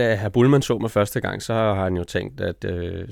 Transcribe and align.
da 0.00 0.14
herr 0.14 0.28
Bullman 0.28 0.62
så 0.62 0.78
mig 0.78 0.90
første 0.90 1.20
gang, 1.20 1.42
så 1.42 1.54
har 1.54 1.84
han 1.84 1.96
jo 1.96 2.04
tænkt, 2.04 2.40
at, 2.40 2.64
øh, 2.64 3.08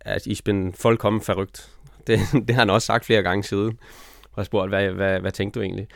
at 0.00 0.26
I 0.26 0.34
spændte 0.34 0.78
fuldkommen 0.78 1.22
forrygt. 1.22 1.70
Det, 2.06 2.18
det 2.46 2.54
har 2.54 2.62
han 2.62 2.70
også 2.70 2.86
sagt 2.86 3.04
flere 3.04 3.22
gange 3.22 3.42
siden. 3.42 3.78
Og 4.32 4.46
spurgt, 4.46 4.70
hvad, 4.70 4.90
hvad, 4.90 5.20
hvad 5.20 5.32
tænkte 5.32 5.60
du 5.60 5.62
egentlig? 5.62 5.88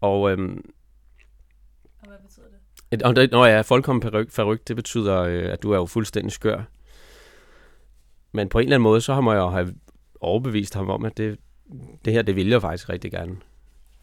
Og, 0.00 0.30
øhm, 0.30 0.64
og 2.02 2.08
hvad 2.08 2.18
betyder 2.18 2.46
det? 2.46 3.20
Et, 3.20 3.32
det, 3.32 3.32
jeg 3.32 3.52
er 3.52 3.62
fuldkommen 3.62 4.28
forrygt, 4.30 4.68
det 4.68 4.76
betyder, 4.76 5.20
øh, 5.20 5.52
at 5.52 5.62
du 5.62 5.72
er 5.72 5.76
jo 5.76 5.86
fuldstændig 5.86 6.32
skør. 6.32 6.62
Men 8.32 8.48
på 8.48 8.58
en 8.58 8.62
eller 8.62 8.76
anden 8.76 8.82
måde, 8.82 9.00
så 9.00 9.14
har 9.14 9.32
jeg 9.32 9.38
jo 9.38 9.48
have 9.48 9.74
overbevist 10.20 10.74
ham 10.74 10.90
om, 10.90 11.04
at 11.04 11.16
det, 11.16 11.38
det 12.04 12.12
her, 12.12 12.22
det 12.22 12.36
vil 12.36 12.48
jeg 12.48 12.60
faktisk 12.60 12.88
rigtig 12.88 13.10
gerne. 13.10 13.36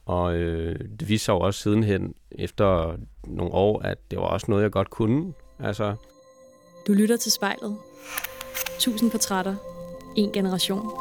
Og 0.06 0.36
øh, 0.36 0.80
det 1.00 1.10
viste 1.10 1.26
sig 1.26 1.34
jo 1.34 1.40
også 1.40 1.60
sidenhen, 1.60 2.14
efter 2.32 2.98
nogle 3.24 3.54
år, 3.54 3.82
at 3.82 3.98
det 4.12 4.20
var 4.20 4.26
også 4.26 4.46
noget, 4.50 4.64
jeg 4.64 4.72
godt 4.72 4.90
kunne. 4.90 5.34
Altså. 5.64 5.96
Du 6.88 6.94
lytter 6.94 7.18
til 7.18 7.32
spejlet. 7.32 7.78
Tusind 8.80 9.12
portrætter. 9.12 9.56
En 10.16 10.32
generation. 10.32 10.92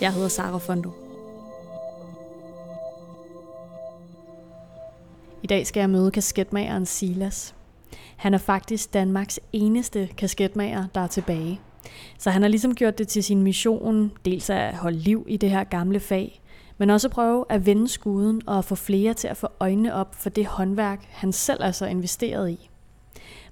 Jeg 0.00 0.12
hedder 0.12 0.28
Sara 0.28 0.58
Fondo. 0.58 0.90
I 5.42 5.46
dag 5.46 5.66
skal 5.66 5.80
jeg 5.80 5.90
møde 5.90 6.10
kasketmageren 6.10 6.86
Silas. 6.86 7.54
Han 8.16 8.34
er 8.34 8.38
faktisk 8.38 8.94
Danmarks 8.94 9.40
eneste 9.52 10.08
kasketmager, 10.16 10.86
der 10.94 11.00
er 11.00 11.06
tilbage. 11.06 11.60
Så 12.18 12.30
han 12.30 12.42
har 12.42 12.48
ligesom 12.48 12.74
gjort 12.74 12.98
det 12.98 13.08
til 13.08 13.24
sin 13.24 13.42
mission, 13.42 14.12
dels 14.24 14.50
at 14.50 14.74
holde 14.74 14.98
liv 14.98 15.24
i 15.28 15.36
det 15.36 15.50
her 15.50 15.64
gamle 15.64 16.00
fag, 16.00 16.40
men 16.78 16.90
også 16.90 17.08
prøve 17.08 17.44
at 17.48 17.66
vende 17.66 17.88
skuden 17.88 18.42
og 18.46 18.64
få 18.64 18.74
flere 18.74 19.14
til 19.14 19.28
at 19.28 19.36
få 19.36 19.48
øjnene 19.60 19.94
op 19.94 20.14
for 20.14 20.30
det 20.30 20.46
håndværk, 20.46 21.06
han 21.08 21.32
selv 21.32 21.60
er 21.62 21.70
så 21.70 21.86
investeret 21.86 22.50
i. 22.50 22.70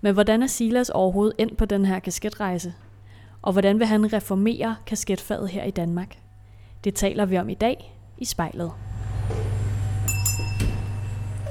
Men 0.00 0.14
hvordan 0.14 0.42
er 0.42 0.46
Silas 0.46 0.88
overhovedet 0.90 1.34
ind 1.38 1.56
på 1.56 1.64
den 1.64 1.84
her 1.86 1.98
kasketrejse? 1.98 2.74
Og 3.42 3.52
hvordan 3.52 3.78
vil 3.78 3.86
han 3.86 4.12
reformere 4.12 4.76
kasketfaget 4.86 5.48
her 5.48 5.64
i 5.64 5.70
Danmark? 5.70 6.18
Det 6.84 6.94
taler 6.94 7.24
vi 7.24 7.38
om 7.38 7.48
i 7.48 7.54
dag 7.54 7.94
i 8.18 8.24
spejlet. 8.24 8.72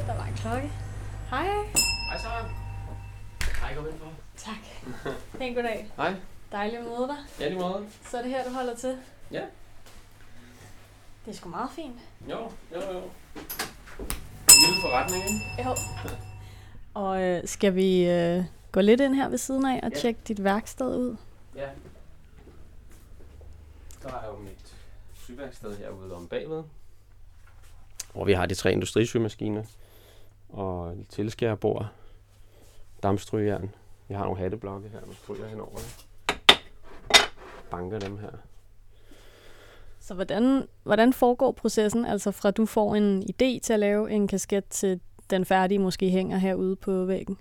Der 0.07 0.15
var 0.17 0.25
en 0.25 0.33
klokke. 0.35 0.71
Hej. 1.29 1.45
Hej 2.09 2.17
så. 2.17 2.27
Hej, 3.61 3.75
kom 3.75 3.85
indenfor. 3.85 4.11
Tak. 4.37 4.55
Pæn 5.37 5.53
goddag. 5.53 5.91
Hej. 5.97 6.15
Dejligt 6.51 6.79
at 6.79 6.83
møde 6.85 7.07
dig. 7.07 7.17
Ja, 7.39 7.47
lige 7.49 7.59
måde. 7.59 7.85
Så 8.09 8.17
er 8.17 8.21
det 8.21 8.31
her, 8.31 8.43
du 8.43 8.49
holder 8.49 8.75
til? 8.75 8.97
Ja. 9.31 9.41
Det 11.25 11.31
er 11.31 11.35
sgu 11.35 11.49
meget 11.49 11.69
fint. 11.71 11.95
Jo, 12.29 12.37
jo, 12.75 12.81
jo. 12.93 12.99
En 14.47 14.59
lille 14.67 14.81
forretning, 14.81 15.23
ikke? 15.23 15.69
Jo. 15.69 15.75
Og 16.93 17.21
øh, 17.21 17.41
skal 17.47 17.75
vi 17.75 18.09
øh, 18.09 18.43
gå 18.71 18.81
lidt 18.81 19.01
ind 19.01 19.15
her 19.15 19.29
ved 19.29 19.37
siden 19.37 19.65
af 19.65 19.79
og 19.83 19.91
ja. 19.93 19.99
tjekke 19.99 20.19
dit 20.27 20.43
værksted 20.43 20.97
ud? 20.97 21.15
Ja. 21.55 21.69
Der 24.03 24.09
er 24.09 24.27
jo 24.27 24.37
mit 24.37 24.75
syværksted 25.13 25.77
herude 25.77 26.15
om 26.15 26.27
bagved. 26.27 26.63
Hvor 28.13 28.25
vi 28.25 28.33
har 28.33 28.45
de 28.45 28.55
tre 28.55 28.71
industrisymaskiner 28.71 29.63
og 30.49 30.95
tilskærebord, 31.09 31.87
dampstrygejern. 33.03 33.75
Jeg 34.09 34.17
har 34.17 34.25
nogle 34.25 34.39
hatteblokke 34.39 34.89
her, 34.89 34.99
med 35.05 35.15
stryger 35.15 35.47
henover. 35.47 35.79
Banker 37.71 37.99
dem 37.99 38.17
her. 38.17 38.31
Så 39.99 40.13
hvordan, 40.13 40.67
hvordan 40.83 41.13
foregår 41.13 41.51
processen, 41.51 42.05
altså 42.05 42.31
fra 42.31 42.51
du 42.51 42.65
får 42.65 42.95
en 42.95 43.23
idé 43.23 43.59
til 43.59 43.73
at 43.73 43.79
lave 43.79 44.11
en 44.11 44.27
kasket, 44.27 44.65
til 44.65 44.99
den 45.29 45.45
færdige 45.45 45.79
måske 45.79 46.09
hænger 46.09 46.37
herude 46.37 46.75
på 46.75 47.05
væggen? 47.05 47.37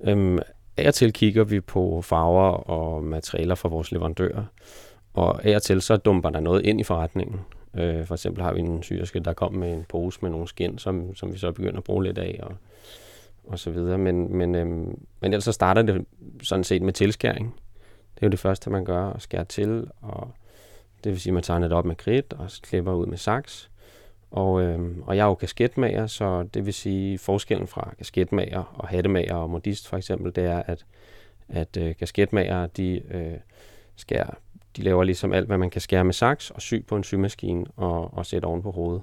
Øhm, 0.00 0.38
af 0.76 0.88
og 0.88 0.94
til 0.94 1.12
kigger 1.12 1.44
vi 1.44 1.60
på 1.60 2.02
farver 2.02 2.50
og 2.50 3.04
materialer 3.04 3.54
fra 3.54 3.68
vores 3.68 3.92
leverandører, 3.92 4.44
og 5.14 5.44
af 5.44 5.54
og 5.56 5.62
til 5.62 5.82
så 5.82 5.96
dumper 5.96 6.30
der 6.30 6.40
noget 6.40 6.66
ind 6.66 6.80
i 6.80 6.84
forretningen. 6.84 7.40
Øh, 7.74 8.06
for 8.06 8.14
eksempel 8.14 8.42
har 8.42 8.52
vi 8.52 8.60
en 8.60 8.82
syrske, 8.82 9.20
der 9.20 9.32
kom 9.32 9.54
med 9.54 9.72
en 9.72 9.84
pose 9.88 10.18
med 10.22 10.30
nogle 10.30 10.48
skin, 10.48 10.78
som, 10.78 11.14
som 11.14 11.32
vi 11.32 11.38
så 11.38 11.52
begynder 11.52 11.78
at 11.78 11.84
bruge 11.84 12.04
lidt 12.04 12.18
af, 12.18 12.40
og, 12.42 12.54
og 13.46 13.58
så 13.58 13.70
videre. 13.70 13.98
Men, 13.98 14.36
men, 14.36 14.54
øhm, 14.54 14.98
men 15.20 15.32
ellers 15.32 15.44
så 15.44 15.52
starter 15.52 15.82
det 15.82 16.04
sådan 16.42 16.64
set 16.64 16.82
med 16.82 16.92
tilskæring. 16.92 17.54
Det 18.14 18.22
er 18.22 18.26
jo 18.26 18.30
det 18.30 18.38
første, 18.38 18.70
man 18.70 18.84
gør, 18.84 19.10
at 19.10 19.22
skære 19.22 19.44
til, 19.44 19.86
og 20.02 20.30
det 21.04 21.12
vil 21.12 21.20
sige, 21.20 21.30
at 21.30 21.34
man 21.34 21.42
tegner 21.42 21.68
det 21.68 21.76
op 21.76 21.84
med 21.84 21.96
kridt 21.96 22.32
og 22.32 22.50
klipper 22.62 22.92
ud 22.92 23.06
med 23.06 23.16
saks. 23.16 23.70
Og, 24.30 24.62
øh, 24.62 24.96
og 25.02 25.16
jeg 25.16 25.22
er 25.22 25.26
jo 25.26 25.34
kasketmager, 25.34 26.06
så 26.06 26.42
det 26.54 26.66
vil 26.66 26.74
sige, 26.74 27.18
forskellen 27.18 27.66
fra 27.66 27.94
kasketmager 27.98 28.74
og 28.74 28.88
hattemager 28.88 29.34
og 29.34 29.50
modist 29.50 29.88
for 29.88 29.96
eksempel, 29.96 30.36
det 30.36 30.44
er, 30.44 30.62
at, 30.66 30.86
at 31.48 31.76
øh, 31.76 31.96
kasketmager, 31.96 32.66
de, 32.66 33.02
øh, 33.10 33.38
skærer, 33.96 34.34
de 34.76 34.82
laver 34.82 35.04
ligesom 35.04 35.32
alt, 35.32 35.46
hvad 35.46 35.58
man 35.58 35.70
kan 35.70 35.80
skære 35.80 36.04
med 36.04 36.12
saks 36.12 36.50
og 36.50 36.62
sy 36.62 36.74
på 36.88 36.96
en 36.96 37.04
symaskine 37.04 37.66
og, 37.76 38.14
og 38.14 38.26
sætte 38.26 38.46
oven 38.46 38.62
på 38.62 38.70
hovedet. 38.70 39.02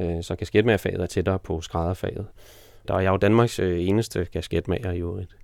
Øh, 0.00 0.22
så 0.22 0.36
kasketmagerfaget 0.36 1.00
er 1.00 1.06
tættere 1.06 1.38
på 1.38 1.60
skrædderfaget. 1.60 2.26
Der 2.88 2.94
er 2.94 3.00
jeg 3.00 3.10
jo 3.10 3.16
Danmarks 3.16 3.58
øh, 3.58 3.88
eneste 3.88 4.24
kasketmager 4.24 4.92
i 4.92 4.98
øvrigt. 4.98 5.36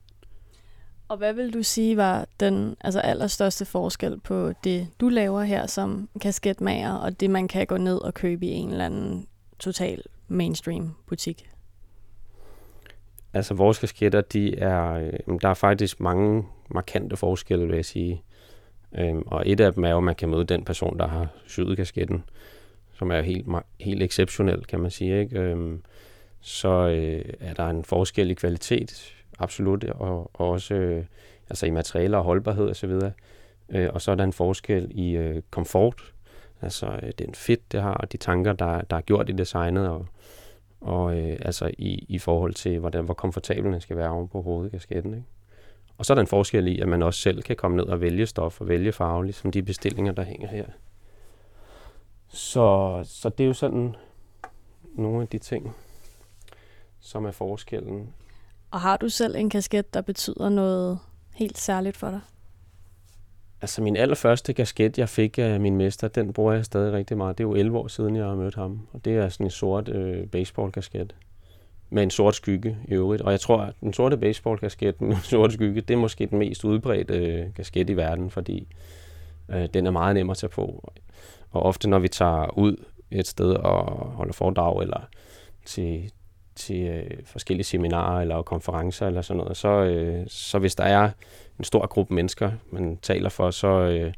Og 1.12 1.18
hvad 1.18 1.32
vil 1.32 1.54
du 1.54 1.62
sige 1.62 1.96
var 1.96 2.26
den 2.40 2.76
altså 2.80 3.00
allerstørste 3.00 3.64
forskel 3.64 4.20
på 4.20 4.52
det, 4.64 4.88
du 5.00 5.08
laver 5.08 5.42
her 5.42 5.66
som 5.66 6.08
kasketmager, 6.20 6.92
og 6.92 7.20
det, 7.20 7.30
man 7.30 7.48
kan 7.48 7.66
gå 7.66 7.76
ned 7.76 7.96
og 7.96 8.14
købe 8.14 8.46
i 8.46 8.50
en 8.50 8.70
eller 8.70 8.86
anden 8.86 9.26
total 9.58 10.02
mainstream 10.28 10.94
butik? 11.06 11.48
Altså 13.32 13.54
vores 13.54 13.78
kasketter, 13.78 14.20
de 14.20 14.58
er, 14.58 14.92
øh, 14.92 15.38
der 15.42 15.48
er 15.48 15.54
faktisk 15.54 16.00
mange 16.00 16.44
markante 16.68 17.16
forskelle, 17.16 17.66
vil 17.66 17.74
jeg 17.74 17.84
sige. 17.84 18.22
Øhm, 18.98 19.22
og 19.26 19.42
et 19.46 19.60
af 19.60 19.72
dem 19.72 19.84
er 19.84 19.90
jo, 19.90 19.96
at 19.96 20.02
man 20.02 20.14
kan 20.14 20.28
møde 20.28 20.44
den 20.44 20.64
person, 20.64 20.98
der 20.98 21.08
har 21.08 21.28
syet 21.46 21.76
kasketten, 21.76 22.24
som 22.92 23.10
er 23.10 23.20
helt, 23.20 23.46
helt 23.80 24.02
exceptionel, 24.02 24.64
kan 24.64 24.80
man 24.80 24.90
sige. 24.90 25.20
Ikke? 25.20 25.38
Øhm, 25.38 25.82
så 26.40 26.68
øh, 26.68 27.24
er 27.40 27.54
der 27.54 27.70
en 27.70 27.84
forskel 27.84 28.30
i 28.30 28.34
kvalitet 28.34 29.14
absolut, 29.42 29.84
og, 29.84 30.30
og 30.34 30.50
også 30.50 30.74
øh, 30.74 31.04
altså 31.50 31.66
i 31.66 31.70
materialer 31.70 32.18
og 32.18 32.24
holdbarhed 32.24 32.70
osv. 32.70 32.90
Og, 32.90 33.12
øh, 33.68 33.90
og 33.92 34.02
så 34.02 34.10
er 34.10 34.14
der 34.14 34.24
en 34.24 34.32
forskel 34.32 34.90
i 34.90 35.10
øh, 35.10 35.42
komfort, 35.50 36.14
altså 36.62 37.00
øh, 37.02 37.12
den 37.18 37.34
fedt, 37.34 37.72
det 37.72 37.82
har, 37.82 37.94
og 37.94 38.12
de 38.12 38.16
tanker, 38.16 38.52
der, 38.52 38.80
der 38.80 38.96
er 38.96 39.00
gjort 39.00 39.28
i 39.28 39.32
designet, 39.32 39.88
og, 39.88 40.06
og 40.80 41.18
øh, 41.18 41.38
altså 41.40 41.70
i, 41.78 42.06
i 42.08 42.18
forhold 42.18 42.54
til, 42.54 42.78
hvordan, 42.78 43.04
hvor 43.04 43.14
komfortabel 43.14 43.72
den 43.72 43.80
skal 43.80 43.96
være 43.96 44.10
oven 44.10 44.28
på 44.28 44.42
hovedkasketten. 44.42 45.14
Ikke? 45.14 45.26
Og 45.98 46.06
så 46.06 46.12
er 46.12 46.14
der 46.14 46.20
en 46.20 46.26
forskel 46.26 46.66
i, 46.66 46.80
at 46.80 46.88
man 46.88 47.02
også 47.02 47.20
selv 47.20 47.42
kan 47.42 47.56
komme 47.56 47.76
ned 47.76 47.84
og 47.84 48.00
vælge 48.00 48.26
stof 48.26 48.60
og 48.60 48.68
vælge 48.68 48.92
farve, 48.92 49.24
ligesom 49.24 49.52
de 49.52 49.62
bestillinger, 49.62 50.12
der 50.12 50.22
hænger 50.22 50.48
her. 50.48 50.66
Så, 52.28 53.00
så 53.04 53.28
det 53.28 53.44
er 53.44 53.48
jo 53.48 53.52
sådan 53.52 53.96
nogle 54.94 55.22
af 55.22 55.28
de 55.28 55.38
ting, 55.38 55.76
som 57.00 57.24
er 57.24 57.30
forskellen. 57.30 58.14
Og 58.72 58.80
har 58.80 58.96
du 58.96 59.08
selv 59.08 59.36
en 59.36 59.50
kasket, 59.50 59.94
der 59.94 60.00
betyder 60.00 60.48
noget 60.48 60.98
helt 61.34 61.58
særligt 61.58 61.96
for 61.96 62.10
dig? 62.10 62.20
Altså 63.60 63.82
min 63.82 63.96
allerførste 63.96 64.52
kasket, 64.52 64.98
jeg 64.98 65.08
fik 65.08 65.38
af 65.38 65.60
min 65.60 65.76
mester, 65.76 66.08
den 66.08 66.32
bruger 66.32 66.52
jeg 66.52 66.64
stadig 66.64 66.92
rigtig 66.92 67.16
meget. 67.16 67.38
Det 67.38 67.44
er 67.44 67.48
jo 67.48 67.54
11 67.54 67.78
år 67.78 67.88
siden, 67.88 68.16
jeg 68.16 68.24
har 68.24 68.34
mødt 68.34 68.54
ham. 68.54 68.88
Og 68.92 69.04
det 69.04 69.16
er 69.16 69.28
sådan 69.28 69.46
en 69.46 69.50
sort 69.50 69.88
øh, 69.88 70.26
baseballkasket 70.26 71.14
med 71.90 72.02
en 72.02 72.10
sort 72.10 72.34
skygge 72.34 72.78
i 72.88 72.92
øvrigt. 72.92 73.22
Og 73.22 73.32
jeg 73.32 73.40
tror, 73.40 73.60
at 73.60 73.74
den 73.80 73.92
sorte 73.92 74.16
baseballkasket 74.16 75.00
med 75.00 75.16
en 75.16 75.22
sort 75.22 75.52
skygge, 75.52 75.80
det 75.80 75.94
er 75.94 75.98
måske 75.98 76.26
den 76.26 76.38
mest 76.38 76.64
udbredte 76.64 77.14
øh, 77.14 77.54
kasket 77.54 77.90
i 77.90 77.96
verden, 77.96 78.30
fordi 78.30 78.68
øh, 79.48 79.68
den 79.74 79.86
er 79.86 79.90
meget 79.90 80.14
nem 80.14 80.30
at 80.30 80.36
tage 80.36 80.50
på. 80.50 80.92
Og 81.50 81.62
ofte 81.62 81.88
når 81.88 81.98
vi 81.98 82.08
tager 82.08 82.58
ud 82.58 82.84
et 83.10 83.26
sted 83.26 83.52
og 83.52 83.84
holder 84.06 84.32
foredrag 84.32 84.82
eller 84.82 85.00
til, 85.64 86.12
til 86.54 86.86
øh, 86.86 87.10
forskellige 87.24 87.64
seminarer 87.64 88.20
eller 88.20 88.42
konferencer 88.42 89.06
eller 89.06 89.22
sådan 89.22 89.38
noget, 89.38 89.56
så, 89.56 89.68
øh, 89.68 90.24
så 90.28 90.58
hvis 90.58 90.74
der 90.74 90.84
er 90.84 91.10
en 91.58 91.64
stor 91.64 91.86
gruppe 91.86 92.14
mennesker, 92.14 92.50
man 92.70 92.98
taler 93.02 93.28
for, 93.28 93.50
så, 93.50 93.68
øh, 93.68 94.12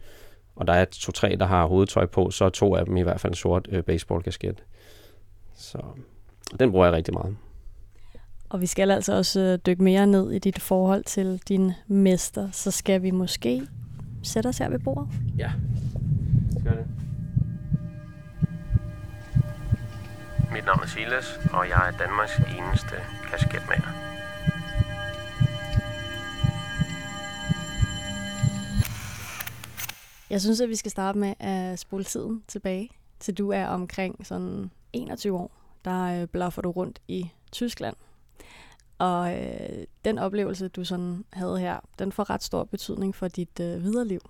og 0.57 0.67
der 0.67 0.73
er 0.73 0.85
to-tre, 0.85 1.37
der 1.41 1.47
har 1.47 1.67
hovedtøj 1.67 2.07
på, 2.07 2.31
så 2.31 2.45
er 2.45 2.49
to 2.49 2.77
af 2.77 2.85
dem 2.85 2.97
i 2.97 3.03
hvert 3.03 3.21
fald 3.21 3.31
en 3.33 3.37
sort 3.37 3.69
øh, 3.71 3.83
baseballkasket. 3.83 4.63
Så 5.55 5.79
den 6.59 6.71
bruger 6.71 6.87
jeg 6.87 6.95
rigtig 6.95 7.15
meget. 7.15 7.37
Og 8.49 8.61
vi 8.61 8.67
skal 8.67 8.91
altså 8.91 9.17
også 9.17 9.41
øh, 9.41 9.59
dykke 9.67 9.83
mere 9.83 10.07
ned 10.07 10.31
i 10.31 10.39
dit 10.39 10.61
forhold 10.61 11.05
til 11.05 11.41
din 11.49 11.73
mester, 11.87 12.49
så 12.53 12.71
skal 12.71 13.03
vi 13.03 13.11
måske 13.11 13.63
sætte 14.23 14.49
os 14.49 14.59
her 14.59 14.69
ved 14.69 14.79
bordet? 14.79 15.09
Ja, 15.39 15.53
skal 16.61 16.73
det. 16.73 16.87
Mit 20.65 20.67
navn 20.67 20.83
er 20.83 20.87
Silas, 20.87 21.41
og 21.53 21.69
jeg 21.69 21.89
er 21.93 21.99
Danmarks 21.99 22.39
eneste 22.39 22.97
kasketmager. 23.31 23.93
Jeg 30.31 30.41
synes, 30.41 30.61
at 30.61 30.69
vi 30.69 30.77
skal 30.77 30.91
starte 30.91 31.19
med 31.19 31.35
at 31.41 31.79
spole 31.79 32.05
tiden 32.05 32.43
tilbage, 32.49 32.91
til 33.21 33.39
du 33.39 33.51
er 33.51 33.67
omkring 33.67 34.27
sådan 34.27 34.71
21 34.93 35.39
år. 35.39 35.51
Der 35.85 36.23
øh, 36.23 36.29
blaffer 36.29 36.63
du 36.63 36.71
rundt 36.71 37.03
i 37.09 37.31
Tyskland. 37.53 37.97
Og 38.99 39.41
øh, 39.41 39.85
den 40.05 40.19
oplevelse, 40.19 40.69
du 40.69 40.85
sådan 40.85 41.25
havde 41.33 41.59
her, 41.61 41.81
den 41.99 42.13
får 42.13 42.31
ret 42.31 42.43
stor 42.43 42.65
betydning 42.65 43.15
for 43.15 43.29
dit 43.29 43.61
øh, 43.61 43.83
videre 43.83 44.07
liv. 44.07 44.21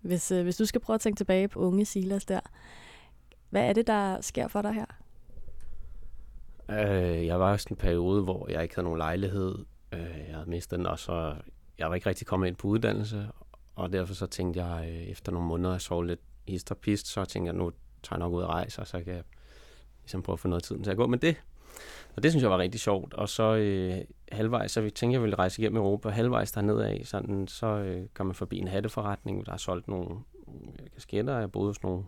Hvis, 0.00 0.30
øh, 0.30 0.42
hvis 0.42 0.56
du 0.56 0.66
skal 0.66 0.80
prøve 0.80 0.94
at 0.94 1.00
tænke 1.00 1.16
tilbage 1.16 1.48
på 1.48 1.60
unge 1.60 1.84
Silas 1.84 2.24
der, 2.24 2.40
hvad 3.50 3.62
er 3.62 3.72
det, 3.72 3.86
der 3.86 4.20
sker 4.20 4.48
for 4.48 4.62
dig 4.62 4.72
her? 4.72 4.86
Øh, 6.70 7.26
jeg 7.26 7.40
var 7.40 7.52
også 7.52 7.66
en 7.70 7.76
periode, 7.76 8.22
hvor 8.22 8.48
jeg 8.50 8.62
ikke 8.62 8.74
havde 8.74 8.84
nogen 8.84 8.98
lejlighed. 8.98 9.58
Øh, 9.92 10.00
jeg 10.00 10.34
havde 10.34 10.50
mistet 10.50 10.78
den, 10.78 10.86
og 10.86 10.98
så 10.98 11.34
jeg 11.78 11.88
var 11.88 11.94
ikke 11.94 12.08
rigtig 12.08 12.26
kommet 12.26 12.46
ind 12.46 12.56
på 12.56 12.68
uddannelse, 12.68 13.28
og 13.74 13.92
derfor 13.92 14.14
så 14.14 14.26
tænkte 14.26 14.64
jeg, 14.64 14.88
øh, 14.88 15.02
efter 15.02 15.32
nogle 15.32 15.48
måneder, 15.48 15.70
jeg 15.70 15.80
sov 15.80 16.02
lidt 16.02 16.20
hist 16.48 16.70
og 16.70 16.76
pist, 16.76 17.06
så 17.06 17.24
tænkte 17.24 17.46
jeg, 17.46 17.54
nu 17.54 17.70
tager 18.02 18.16
jeg 18.16 18.18
nok 18.18 18.32
ud 18.32 18.42
og 18.42 18.48
rejse, 18.48 18.80
og 18.80 18.86
så 18.86 19.02
kan 19.02 19.14
jeg 19.14 19.22
ligesom 20.02 20.22
prøve 20.22 20.34
at 20.34 20.40
få 20.40 20.48
noget 20.48 20.62
tid 20.62 20.82
til 20.82 20.90
at 20.90 20.96
gå 20.96 21.06
med 21.06 21.18
det. 21.18 21.36
Og 22.16 22.22
det 22.22 22.32
synes 22.32 22.42
jeg 22.42 22.50
var 22.50 22.58
rigtig 22.58 22.80
sjovt. 22.80 23.14
Og 23.14 23.28
så 23.28 23.56
øh, 23.56 24.04
halvvejs, 24.32 24.70
så 24.70 24.80
vi 24.80 24.90
tænkte, 24.90 25.14
jeg 25.14 25.22
ville 25.22 25.36
rejse 25.36 25.62
igennem 25.62 25.76
Europa. 25.76 26.08
Halvvejs 26.08 26.52
dernede 26.52 26.86
af, 26.86 27.02
sådan, 27.04 27.48
så 27.48 27.66
øh, 27.66 28.08
kom 28.14 28.26
man 28.26 28.34
forbi 28.34 28.58
en 28.58 28.68
hatteforretning, 28.68 29.46
der 29.46 29.50
har 29.50 29.58
solgt 29.58 29.88
nogle 29.88 30.08
øh, 30.48 30.90
kasketter. 30.94 31.38
Jeg 31.38 31.52
boede 31.52 31.68
hos 31.68 31.82
nogle, 31.82 32.04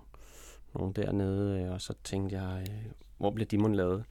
nogle 0.75 0.93
dernede, 0.95 1.63
øh, 1.63 1.73
og 1.73 1.81
så 1.81 1.95
tænkte 2.05 2.37
jeg, 2.37 2.67
øh, 2.71 2.93
hvor 3.19 3.31
blev 3.31 3.47
de 3.47 3.59
mon 3.59 3.75
lavet? 3.75 4.05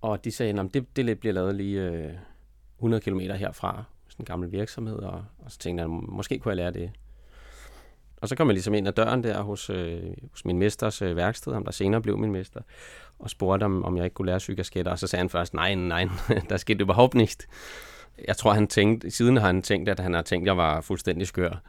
Og 0.00 0.24
de 0.24 0.32
sagde, 0.32 0.60
at 0.60 0.74
det, 0.74 0.96
det 0.96 1.20
bliver 1.20 1.32
lavet 1.32 1.54
lige 1.54 1.80
øh, 1.80 2.12
100 2.76 3.00
km 3.00 3.20
herfra, 3.20 3.84
sådan 4.08 4.22
en 4.22 4.26
gammel 4.26 4.52
virksomhed, 4.52 4.96
og, 4.96 5.24
og 5.38 5.50
så 5.50 5.58
tænkte 5.58 5.82
jeg, 5.82 5.90
måske 5.90 6.38
kunne 6.38 6.50
jeg 6.50 6.56
lære 6.56 6.70
det. 6.70 6.90
Og 8.16 8.28
så 8.28 8.36
kom 8.36 8.48
jeg 8.48 8.54
ligesom 8.54 8.74
ind 8.74 8.88
ad 8.88 8.92
døren 8.92 9.24
der 9.24 9.42
hos, 9.42 9.70
øh, 9.70 10.02
hos 10.30 10.44
min 10.44 10.58
mesters 10.58 11.02
øh, 11.02 11.16
værksted, 11.16 11.52
ham 11.52 11.64
der 11.64 11.72
senere 11.72 12.02
blev 12.02 12.18
min 12.18 12.32
mester, 12.32 12.60
og 13.18 13.30
spurgte 13.30 13.64
om, 13.64 13.84
om 13.84 13.96
jeg 13.96 14.04
ikke 14.04 14.14
kunne 14.14 14.26
lære 14.26 14.40
sygekasketter, 14.40 14.92
og 14.92 14.98
så 14.98 15.06
sagde 15.06 15.20
han 15.20 15.30
først, 15.30 15.54
nej, 15.54 15.74
nej, 15.74 16.08
der 16.48 16.56
skete 16.56 16.82
overhovedet 16.82 17.14
nicht. 17.14 17.46
Jeg 18.28 18.36
tror, 18.36 18.52
han 18.52 18.66
tænkte, 18.66 19.10
siden 19.10 19.36
har 19.36 19.46
han 19.46 19.62
tænkt, 19.62 19.88
at 19.88 20.00
han 20.00 20.14
har 20.14 20.22
tænkt, 20.22 20.44
at 20.44 20.46
jeg 20.46 20.56
var 20.56 20.80
fuldstændig 20.80 21.26
skør. 21.26 21.62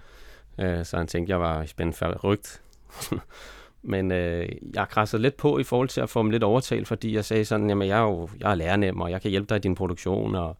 Øh, 0.59 0.85
så 0.85 0.97
han 0.97 1.07
tænkte, 1.07 1.33
at 1.33 1.39
jeg 1.39 1.41
var 1.41 1.65
spændt 1.65 2.23
rygt. 2.23 2.61
Men 3.81 4.11
øh, 4.11 4.49
jeg 4.73 4.87
krassede 4.89 5.21
lidt 5.21 5.37
på 5.37 5.59
i 5.59 5.63
forhold 5.63 5.89
til 5.89 6.01
at 6.01 6.09
få 6.09 6.19
dem 6.23 6.29
lidt 6.29 6.43
overtalt, 6.43 6.87
fordi 6.87 7.15
jeg 7.15 7.25
sagde 7.25 7.45
sådan, 7.45 7.69
jamen 7.69 7.87
jeg 7.87 7.97
er 7.97 8.03
jo 8.03 8.29
jeg 8.39 8.51
er 8.51 8.55
lærernem, 8.55 9.01
og 9.01 9.11
jeg 9.11 9.21
kan 9.21 9.31
hjælpe 9.31 9.47
dig 9.49 9.55
i 9.55 9.59
din 9.59 9.75
produktion, 9.75 10.35
og, 10.35 10.57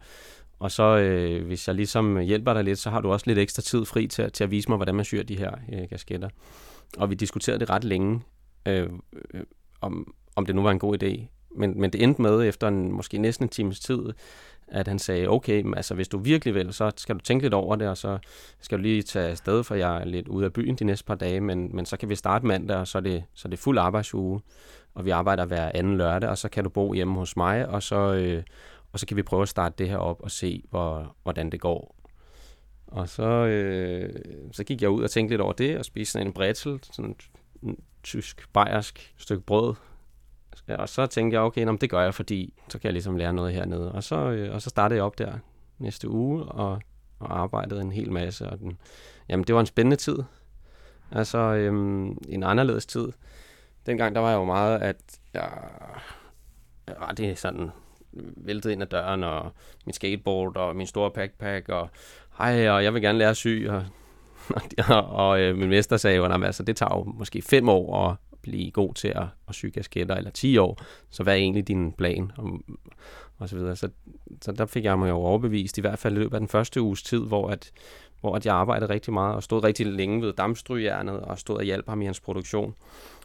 og 0.59 0.71
så 0.71 0.97
øh, 0.97 1.45
hvis 1.45 1.67
jeg 1.67 1.75
ligesom 1.75 2.19
hjælper 2.19 2.53
dig 2.53 2.63
lidt, 2.63 2.79
så 2.79 2.89
har 2.89 3.01
du 3.01 3.11
også 3.11 3.23
lidt 3.27 3.39
ekstra 3.39 3.61
tid 3.61 3.85
fri 3.85 4.07
til, 4.07 4.31
til 4.31 4.43
at 4.43 4.51
vise 4.51 4.69
mig, 4.69 4.75
hvordan 4.75 4.95
man 4.95 5.05
syr 5.05 5.23
de 5.23 5.37
her 5.37 5.51
øh, 5.73 5.89
kasketter. 5.89 6.29
Og 6.97 7.09
vi 7.09 7.15
diskuterede 7.15 7.59
det 7.59 7.69
ret 7.69 7.83
længe, 7.83 8.21
øh, 8.67 8.89
øh, 9.33 9.43
om, 9.81 10.13
om 10.35 10.45
det 10.45 10.55
nu 10.55 10.61
var 10.61 10.71
en 10.71 10.79
god 10.79 11.03
idé. 11.03 11.27
Men, 11.57 11.79
men 11.79 11.93
det 11.93 12.03
endte 12.03 12.21
med, 12.21 12.47
efter 12.47 12.67
en, 12.67 12.91
måske 12.91 13.17
næsten 13.17 13.45
en 13.45 13.49
times 13.49 13.79
tid, 13.79 13.99
at 14.67 14.87
han 14.87 14.99
sagde, 14.99 15.27
okay, 15.27 15.61
men 15.61 15.75
altså, 15.75 15.95
hvis 15.95 16.07
du 16.07 16.17
virkelig 16.17 16.55
vil, 16.55 16.73
så 16.73 16.91
skal 16.97 17.15
du 17.15 17.19
tænke 17.19 17.45
lidt 17.45 17.53
over 17.53 17.75
det, 17.75 17.87
og 17.87 17.97
så 17.97 18.17
skal 18.59 18.77
du 18.77 18.81
lige 18.81 19.01
tage 19.01 19.29
afsted, 19.29 19.63
for 19.63 19.75
jeg 19.75 20.01
er 20.01 20.05
lidt 20.05 20.27
ude 20.27 20.45
af 20.45 20.53
byen 20.53 20.75
de 20.75 20.83
næste 20.83 21.05
par 21.05 21.15
dage, 21.15 21.41
men, 21.41 21.75
men 21.75 21.85
så 21.85 21.97
kan 21.97 22.09
vi 22.09 22.15
starte 22.15 22.45
mandag, 22.45 22.77
og 22.77 22.87
så 22.87 22.97
er 22.97 23.01
det, 23.01 23.23
så 23.33 23.47
er 23.47 23.49
det 23.49 23.59
fuld 23.59 23.77
arbejdsuge, 23.77 24.41
og 24.93 25.05
vi 25.05 25.09
arbejder 25.09 25.45
hver 25.45 25.71
anden 25.73 25.97
lørdag, 25.97 26.29
og 26.29 26.37
så 26.37 26.49
kan 26.49 26.63
du 26.63 26.69
bo 26.69 26.93
hjemme 26.93 27.13
hos 27.13 27.37
mig, 27.37 27.67
og 27.69 27.83
så, 27.83 28.13
øh, 28.13 28.43
og 28.91 28.99
så 28.99 29.05
kan 29.05 29.17
vi 29.17 29.23
prøve 29.23 29.41
at 29.41 29.49
starte 29.49 29.75
det 29.77 29.89
her 29.89 29.97
op 29.97 30.21
og 30.21 30.31
se, 30.31 30.63
hvor, 30.69 31.15
hvordan 31.23 31.49
det 31.49 31.59
går. 31.59 31.95
Og 32.87 33.09
så, 33.09 33.23
øh, 33.23 34.13
så 34.51 34.63
gik 34.63 34.81
jeg 34.81 34.89
ud 34.89 35.03
og 35.03 35.11
tænkte 35.11 35.33
lidt 35.33 35.41
over 35.41 35.53
det, 35.53 35.77
og 35.77 35.85
spiste 35.85 36.11
sådan 36.11 36.27
en 36.27 36.33
bretzel, 36.33 36.79
sådan 36.91 37.15
en 37.63 37.77
tysk, 38.03 38.53
bayersk 38.53 39.13
stykke 39.17 39.43
brød, 39.43 39.75
og 40.68 40.89
så 40.89 41.06
tænkte 41.06 41.36
jeg, 41.36 41.42
okay, 41.42 41.63
nå, 41.63 41.75
det 41.75 41.89
gør 41.89 42.01
jeg, 42.01 42.13
fordi 42.13 42.54
så 42.69 42.80
kan 42.80 42.86
jeg 42.88 42.94
ligesom 42.94 43.18
lære 43.18 43.33
noget 43.33 43.54
hernede. 43.54 43.92
Og 43.92 44.04
så, 44.04 44.15
øh, 44.15 44.54
og 44.54 44.62
så 44.62 44.69
startede 44.69 44.98
jeg 44.98 45.04
op 45.04 45.18
der 45.18 45.33
næste 45.77 46.09
uge 46.09 46.44
og, 46.44 46.81
og 47.19 47.39
arbejdede 47.39 47.81
en 47.81 47.92
hel 47.92 48.12
masse. 48.12 48.50
Og 48.50 48.59
den, 48.59 48.77
jamen, 49.30 49.44
det 49.44 49.56
var 49.56 49.62
en 49.62 49.68
spændende 49.68 49.95
tid. 49.95 50.18
Altså 51.12 51.38
øhm, 51.38 52.18
en 52.27 52.44
anderledes 52.44 52.86
tid. 52.86 53.12
Dengang 53.86 54.15
der 54.15 54.21
var 54.21 54.30
jeg 54.30 54.38
jo 54.38 54.45
meget, 54.45 54.80
at 54.81 54.98
jeg, 55.33 55.51
jeg 56.88 56.95
ret 57.01 57.38
sådan 57.38 57.71
væltede 58.38 58.74
ind 58.74 58.81
ad 58.81 58.88
døren, 58.88 59.24
og 59.24 59.51
min 59.86 59.94
skateboard, 59.94 60.57
og 60.57 60.75
min 60.75 60.88
store 60.88 61.12
backpack, 61.12 61.69
og 61.69 61.89
hej, 62.38 62.69
og 62.69 62.83
jeg 62.83 62.94
vil 62.94 63.01
gerne 63.01 63.18
lære 63.18 63.30
at 63.30 63.38
sy, 63.38 63.68
og, 63.69 63.86
og, 64.95 65.06
og 65.09 65.42
øh, 65.42 65.57
min 65.57 65.69
mester 65.69 65.98
sagde 65.98 66.18
jo, 66.18 66.25
altså, 66.25 66.63
det 66.63 66.77
tager 66.77 66.95
jo 66.98 67.04
måske 67.04 67.42
fem 67.42 67.69
år 67.69 68.09
at, 68.09 68.15
blive 68.47 68.71
god 68.71 68.94
til 68.94 69.07
at, 69.07 69.25
at 69.47 69.55
sy 69.55 69.65
kasketter, 69.65 70.15
eller 70.15 70.31
10 70.31 70.57
år, 70.57 70.81
så 71.09 71.23
hvad 71.23 71.33
er 71.33 71.38
egentlig 71.38 71.67
din 71.67 71.91
plan? 71.91 72.31
Og, 72.38 72.59
og 73.38 73.49
så 73.49 73.55
videre. 73.55 73.75
Så, 73.75 73.89
så 74.41 74.51
der 74.51 74.65
fik 74.65 74.83
jeg 74.83 74.99
mig 74.99 75.09
jo 75.09 75.15
overbevist, 75.15 75.77
i 75.77 75.81
hvert 75.81 75.99
fald 75.99 76.15
i 76.15 76.19
løbet 76.19 76.33
af 76.33 76.39
den 76.39 76.49
første 76.49 76.81
uges 76.81 77.03
tid, 77.03 77.19
hvor 77.19 77.49
at, 77.49 77.71
hvor 78.21 78.35
at 78.35 78.45
jeg 78.45 78.55
arbejdede 78.55 78.94
rigtig 78.94 79.13
meget, 79.13 79.35
og 79.35 79.44
stod 79.44 79.63
rigtig 79.63 79.85
længe 79.85 80.21
ved 80.21 80.33
dammstrygernet, 80.33 81.19
og 81.19 81.39
stod 81.39 81.57
og 81.57 81.63
hjalp 81.63 81.89
ham 81.89 82.01
i 82.01 82.05
hans 82.05 82.19
produktion. 82.19 82.75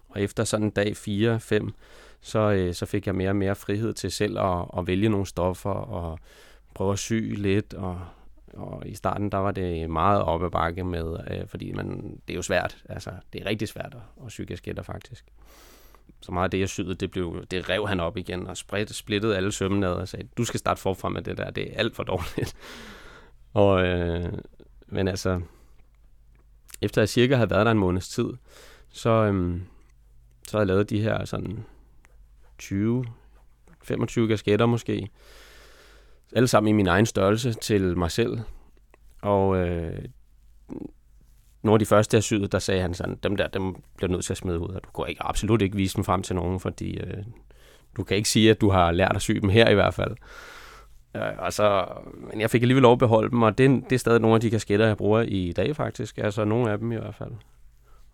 Og 0.09 0.23
efter 0.23 0.45
sådan 0.45 0.67
en 0.67 0.71
dag 0.71 0.93
4-5, 0.93 1.71
så, 2.21 2.39
øh, 2.39 2.75
så 2.75 2.87
fik 2.87 3.07
jeg 3.07 3.15
mere 3.15 3.29
og 3.29 3.37
mere 3.37 3.55
frihed 3.55 3.93
til 3.93 4.11
selv 4.11 4.39
at, 4.39 4.65
at 4.79 4.87
vælge 4.87 5.09
nogle 5.09 5.27
stoffer, 5.27 5.71
og 5.71 6.19
prøve 6.75 6.93
at 6.93 6.99
sy 6.99 7.35
lidt, 7.37 7.75
og 7.75 8.01
og 8.53 8.83
i 8.87 8.95
starten, 8.95 9.33
der 9.33 9.39
var 9.39 9.51
det 9.51 9.91
meget 9.91 10.23
op 10.23 10.45
ad 10.45 10.51
bakke 10.51 10.85
med, 10.85 11.17
øh, 11.31 11.47
fordi 11.47 11.73
man, 11.73 12.21
det 12.29 12.35
er 12.35 12.37
jo 12.37 12.43
svært. 12.43 12.85
Altså, 12.89 13.11
det 13.33 13.41
er 13.43 13.47
rigtig 13.47 13.69
svært 13.69 13.95
at, 13.95 14.25
at 14.27 14.33
sy 14.33 14.43
kasketter, 14.43 14.83
faktisk. 14.83 15.25
Så 16.21 16.33
meget 16.33 16.45
af 16.45 16.51
det, 16.51 16.61
jeg 16.61 16.69
syede, 16.69 16.95
det, 16.95 17.11
blev, 17.11 17.47
det 17.51 17.69
rev 17.69 17.89
han 17.89 18.01
op 18.01 18.17
igen 18.17 18.47
og 18.47 18.57
spredt, 18.57 18.95
splittede 18.95 19.37
alle 19.37 19.53
sømmene 19.53 19.87
ad 19.87 19.93
og 19.93 20.09
sagde, 20.09 20.29
du 20.37 20.45
skal 20.45 20.61
starte 20.61 20.81
forfra 20.81 21.09
med 21.09 21.23
det 21.23 21.39
der, 21.39 21.51
det 21.51 21.73
er 21.73 21.79
alt 21.79 21.97
for 21.97 22.03
dårligt. 22.03 22.57
og, 23.55 23.87
øh, 23.87 24.33
men 24.87 25.09
altså, 25.09 25.41
efter 26.81 27.01
jeg 27.01 27.09
cirka 27.09 27.35
havde 27.35 27.51
været 27.51 27.67
der 27.67 27.73
en 27.73 27.79
måneds 27.79 28.09
tid, 28.09 28.29
så, 28.91 29.11
øh, 29.11 29.61
så 30.49 30.57
havde 30.57 30.61
jeg 30.61 30.67
lavet 30.67 30.91
de 30.91 31.01
her 31.01 31.25
sådan 31.25 31.65
20, 32.59 33.05
25 33.83 34.29
kasketter 34.29 34.67
måske, 34.67 35.09
alle 36.37 36.49
sammen 36.49 36.69
i 36.69 36.73
min 36.73 36.87
egen 36.87 37.07
størrelse 37.07 37.53
til 37.53 37.99
mig 37.99 38.11
selv. 38.11 38.39
Og 39.23 39.57
øh, 39.57 40.05
nogle 41.63 41.75
af 41.75 41.79
de 41.79 41.87
første, 41.87 42.15
jeg 42.15 42.23
syede, 42.23 42.47
der 42.47 42.59
sagde 42.59 42.81
han 42.81 42.95
sådan, 42.95 43.19
dem 43.23 43.37
der, 43.37 43.49
dem 43.49 43.77
bliver 43.97 44.11
nødt 44.11 44.25
til 44.25 44.33
at 44.33 44.37
smide 44.37 44.59
ud, 44.59 44.69
og 44.69 44.81
du 44.85 44.91
kan 44.91 45.09
ikke, 45.09 45.23
absolut 45.23 45.63
ikke 45.63 45.77
vise 45.77 45.97
dem 45.97 46.05
frem 46.05 46.23
til 46.23 46.37
nogen, 46.37 46.61
fordi 46.61 46.97
øh, 46.97 47.25
du 47.97 48.05
kan 48.05 48.17
ikke 48.17 48.29
sige, 48.29 48.51
at 48.51 48.61
du 48.61 48.71
har 48.71 48.93
lært 48.93 49.17
at 49.17 49.23
sy 49.23 49.33
dem 49.33 49.49
her 49.49 49.69
i 49.69 49.75
hvert 49.75 49.95
fald. 49.95 50.17
Øh, 51.17 51.23
og 51.39 51.53
så, 51.53 51.87
men 52.31 52.41
jeg 52.41 52.51
fik 52.51 52.63
alligevel 52.63 52.83
lov 52.83 52.93
at 52.93 52.99
beholde 52.99 53.31
dem, 53.31 53.43
og 53.43 53.59
det, 53.59 53.85
det 53.91 53.93
er 53.93 53.99
stadig 53.99 54.21
nogle 54.21 54.35
af 54.35 54.41
de 54.41 54.51
kasketter, 54.51 54.87
jeg 54.87 54.97
bruger 54.97 55.21
i 55.21 55.53
dag 55.53 55.77
faktisk. 55.77 56.19
Altså 56.19 56.45
nogle 56.45 56.71
af 56.71 56.79
dem 56.79 56.93
i 56.93 56.97
hvert 56.97 57.15
fald. 57.15 57.33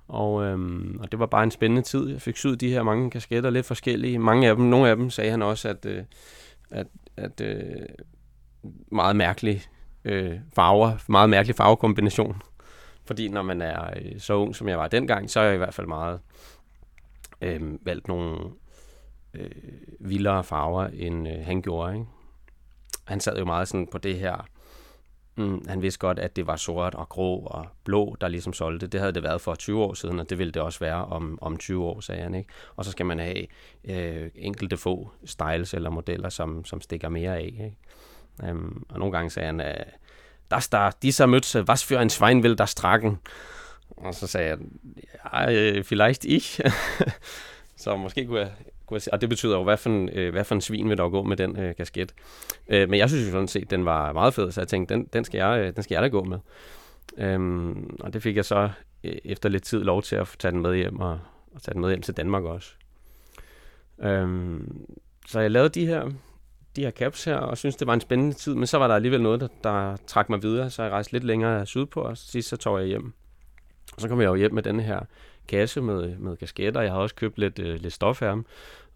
Og, 0.08 0.44
øhm, 0.44 0.98
og 1.00 1.12
det 1.12 1.20
var 1.20 1.26
bare 1.26 1.44
en 1.44 1.50
spændende 1.50 1.82
tid. 1.82 2.08
Jeg 2.08 2.22
fik 2.22 2.36
syet 2.36 2.60
de 2.60 2.70
her 2.70 2.82
mange 2.82 3.10
kasketter, 3.10 3.50
lidt 3.50 3.66
forskellige. 3.66 4.18
Mange 4.18 4.48
af 4.48 4.56
dem, 4.56 4.64
nogle 4.64 4.90
af 4.90 4.96
dem 4.96 5.10
sagde 5.10 5.30
han 5.30 5.42
også, 5.42 5.68
at, 5.68 5.86
øh, 5.86 6.02
at 6.70 6.86
at 7.18 7.40
øh, 7.40 7.86
meget 8.92 9.16
mærkelig 9.16 9.62
øh, 10.04 10.38
farver, 10.54 10.92
meget 11.08 11.30
mærkelig 11.30 11.56
farvekombination. 11.56 12.42
Fordi 13.04 13.28
når 13.28 13.42
man 13.42 13.62
er 13.62 13.90
øh, 13.96 14.20
så 14.20 14.34
ung, 14.34 14.56
som 14.56 14.68
jeg 14.68 14.78
var 14.78 14.88
dengang, 14.88 15.30
så 15.30 15.40
er 15.40 15.44
jeg 15.44 15.54
i 15.54 15.58
hvert 15.58 15.74
fald 15.74 15.86
meget 15.86 16.20
øh, 17.40 17.86
valgt 17.86 18.08
nogle 18.08 18.38
øh, 19.34 19.50
vildere 20.00 20.44
farver, 20.44 20.86
end 20.86 21.28
øh, 21.28 21.46
han 21.46 21.62
gjorde. 21.62 21.94
Ikke? 21.94 22.06
Han 23.04 23.20
sad 23.20 23.38
jo 23.38 23.44
meget 23.44 23.68
sådan 23.68 23.88
på 23.92 23.98
det 23.98 24.18
her 24.18 24.46
Mm, 25.38 25.68
han 25.68 25.82
vidste 25.82 25.98
godt, 25.98 26.18
at 26.18 26.36
det 26.36 26.46
var 26.46 26.56
sort 26.56 26.94
og 26.94 27.08
grå 27.08 27.38
og 27.38 27.66
blå, 27.84 28.16
der 28.20 28.28
ligesom 28.28 28.52
solgte. 28.52 28.86
Det 28.86 29.00
havde 29.00 29.12
det 29.12 29.22
været 29.22 29.40
for 29.40 29.54
20 29.54 29.82
år 29.82 29.94
siden, 29.94 30.20
og 30.20 30.30
det 30.30 30.38
ville 30.38 30.52
det 30.52 30.62
også 30.62 30.78
være 30.78 31.04
om, 31.04 31.38
om 31.40 31.56
20 31.56 31.84
år, 31.84 32.00
sagde 32.00 32.22
han. 32.22 32.34
Ikke? 32.34 32.50
Og 32.76 32.84
så 32.84 32.90
skal 32.90 33.06
man 33.06 33.18
have 33.18 33.46
øh, 33.84 34.30
enkelte 34.34 34.76
få 34.76 35.10
styles 35.24 35.74
eller 35.74 35.90
modeller, 35.90 36.28
som, 36.28 36.64
som 36.64 36.80
stikker 36.80 37.08
mere 37.08 37.36
af. 37.36 37.44
Ikke? 37.44 37.76
Um, 38.52 38.86
og 38.88 38.98
nogle 38.98 39.12
gange 39.12 39.30
sagde 39.30 39.46
han, 39.46 39.60
øh, 39.60 39.74
das 40.50 40.68
da, 40.68 40.90
dieser 41.02 41.26
Mütze, 41.26 41.68
was 41.68 41.82
für 41.82 41.98
ein 41.98 42.10
Schwein 42.10 42.42
will 42.42 42.56
das 42.56 42.74
tragen? 42.74 43.18
Og 43.96 44.14
så 44.14 44.26
sagde 44.26 44.48
jeg, 44.48 44.58
ja, 45.32 45.52
øh, 45.52 45.84
vielleicht 45.84 46.24
ich. 46.24 46.60
så 47.76 47.96
måske 47.96 48.26
kunne 48.26 48.40
jeg 48.40 48.50
og 49.12 49.20
det 49.20 49.28
betyder 49.28 49.56
jo, 49.56 49.64
hvad 49.64 49.76
for 49.76 49.90
en, 49.90 50.08
øh, 50.12 50.32
hvad 50.32 50.44
for 50.44 50.54
en 50.54 50.60
svin 50.60 50.88
vil 50.88 50.98
der 50.98 51.08
gå 51.08 51.22
med 51.22 51.36
den 51.36 51.58
øh, 51.58 51.76
kasket. 51.76 52.14
Øh, 52.68 52.90
men 52.90 52.98
jeg 52.98 53.08
synes 53.08 53.26
jo 53.26 53.30
sådan 53.30 53.48
set, 53.48 53.70
den 53.70 53.84
var 53.84 54.12
meget 54.12 54.34
fed, 54.34 54.50
så 54.50 54.60
jeg 54.60 54.68
tænkte, 54.68 54.94
den, 54.94 55.04
den, 55.12 55.24
skal, 55.24 55.38
jeg, 55.38 55.60
øh, 55.60 55.74
den 55.76 55.82
skal 55.82 55.94
jeg 55.94 56.02
da 56.02 56.08
gå 56.08 56.24
med. 56.24 56.38
Øhm, 57.18 57.96
og 58.00 58.12
det 58.12 58.22
fik 58.22 58.36
jeg 58.36 58.44
så 58.44 58.70
øh, 59.04 59.16
efter 59.24 59.48
lidt 59.48 59.62
tid 59.62 59.82
lov 59.82 60.02
til 60.02 60.16
at 60.16 60.36
tage 60.38 60.52
den 60.52 60.60
med 60.60 60.76
hjem, 60.76 61.00
og, 61.00 61.20
og 61.54 61.62
tage 61.62 61.72
den 61.72 61.80
med 61.80 61.88
hjem 61.88 62.02
til 62.02 62.16
Danmark 62.16 62.44
også. 62.44 62.70
Øhm, 64.02 64.86
så 65.26 65.40
jeg 65.40 65.50
lavede 65.50 65.68
de 65.68 65.86
her, 65.86 66.10
de 66.76 66.82
her 66.82 66.90
caps 66.90 67.24
her, 67.24 67.36
og 67.36 67.58
synes 67.58 67.76
det 67.76 67.86
var 67.86 67.94
en 67.94 68.00
spændende 68.00 68.34
tid, 68.34 68.54
men 68.54 68.66
så 68.66 68.78
var 68.78 68.88
der 68.88 68.94
alligevel 68.94 69.22
noget, 69.22 69.40
der, 69.40 69.48
der 69.64 69.96
trak 70.06 70.30
mig 70.30 70.42
videre, 70.42 70.70
så 70.70 70.82
jeg 70.82 70.92
rejste 70.92 71.12
lidt 71.12 71.24
længere 71.24 71.66
sydpå, 71.66 72.00
og 72.00 72.16
sidst 72.16 72.48
så 72.48 72.56
tog 72.56 72.80
jeg 72.80 72.86
hjem. 72.86 73.12
Og 73.96 74.00
så 74.00 74.08
kom 74.08 74.20
jeg 74.20 74.26
jo 74.26 74.34
hjem 74.34 74.54
med 74.54 74.62
den 74.62 74.80
her 74.80 75.00
kasse 75.48 75.80
med, 75.80 76.16
med 76.16 76.36
kasketter. 76.36 76.80
Jeg 76.80 76.92
har 76.92 76.98
også 76.98 77.14
købt 77.14 77.38
lidt, 77.38 77.58
øh, 77.58 77.80
lidt 77.80 77.92
stof 77.92 78.22
af 78.22 78.32
dem. 78.32 78.44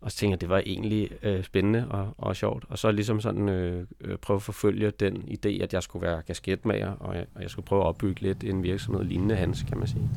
og 0.01 0.11
så 0.11 0.17
tænkte 0.17 0.33
jeg, 0.33 0.41
det 0.41 0.49
var 0.49 0.63
egentlig 0.67 1.11
øh, 1.23 1.45
spændende 1.45 1.87
og, 1.91 2.15
og 2.19 2.37
sjovt. 2.37 2.65
Og 2.69 2.79
så 2.79 2.91
ligesom 2.91 3.21
sådan 3.21 3.49
øh, 3.49 3.87
øh, 4.01 4.19
prøve 4.19 4.37
at 4.37 4.43
forfølge 4.43 4.91
den 4.91 5.17
idé, 5.17 5.63
at 5.63 5.73
jeg 5.73 5.83
skulle 5.83 6.07
være 6.07 6.23
kasketmager, 6.23 6.93
og 7.01 7.17
jeg, 7.17 7.27
og 7.35 7.43
jeg 7.43 7.51
skulle 7.51 7.67
prøve 7.67 7.83
at 7.83 7.87
opbygge 7.87 8.21
lidt 8.23 8.45
en 8.45 8.63
virksomhed 8.63 9.05
lignende 9.05 9.37
hans, 9.37 9.63
kan 9.69 9.79
man 9.79 9.89
sige. 9.89 10.11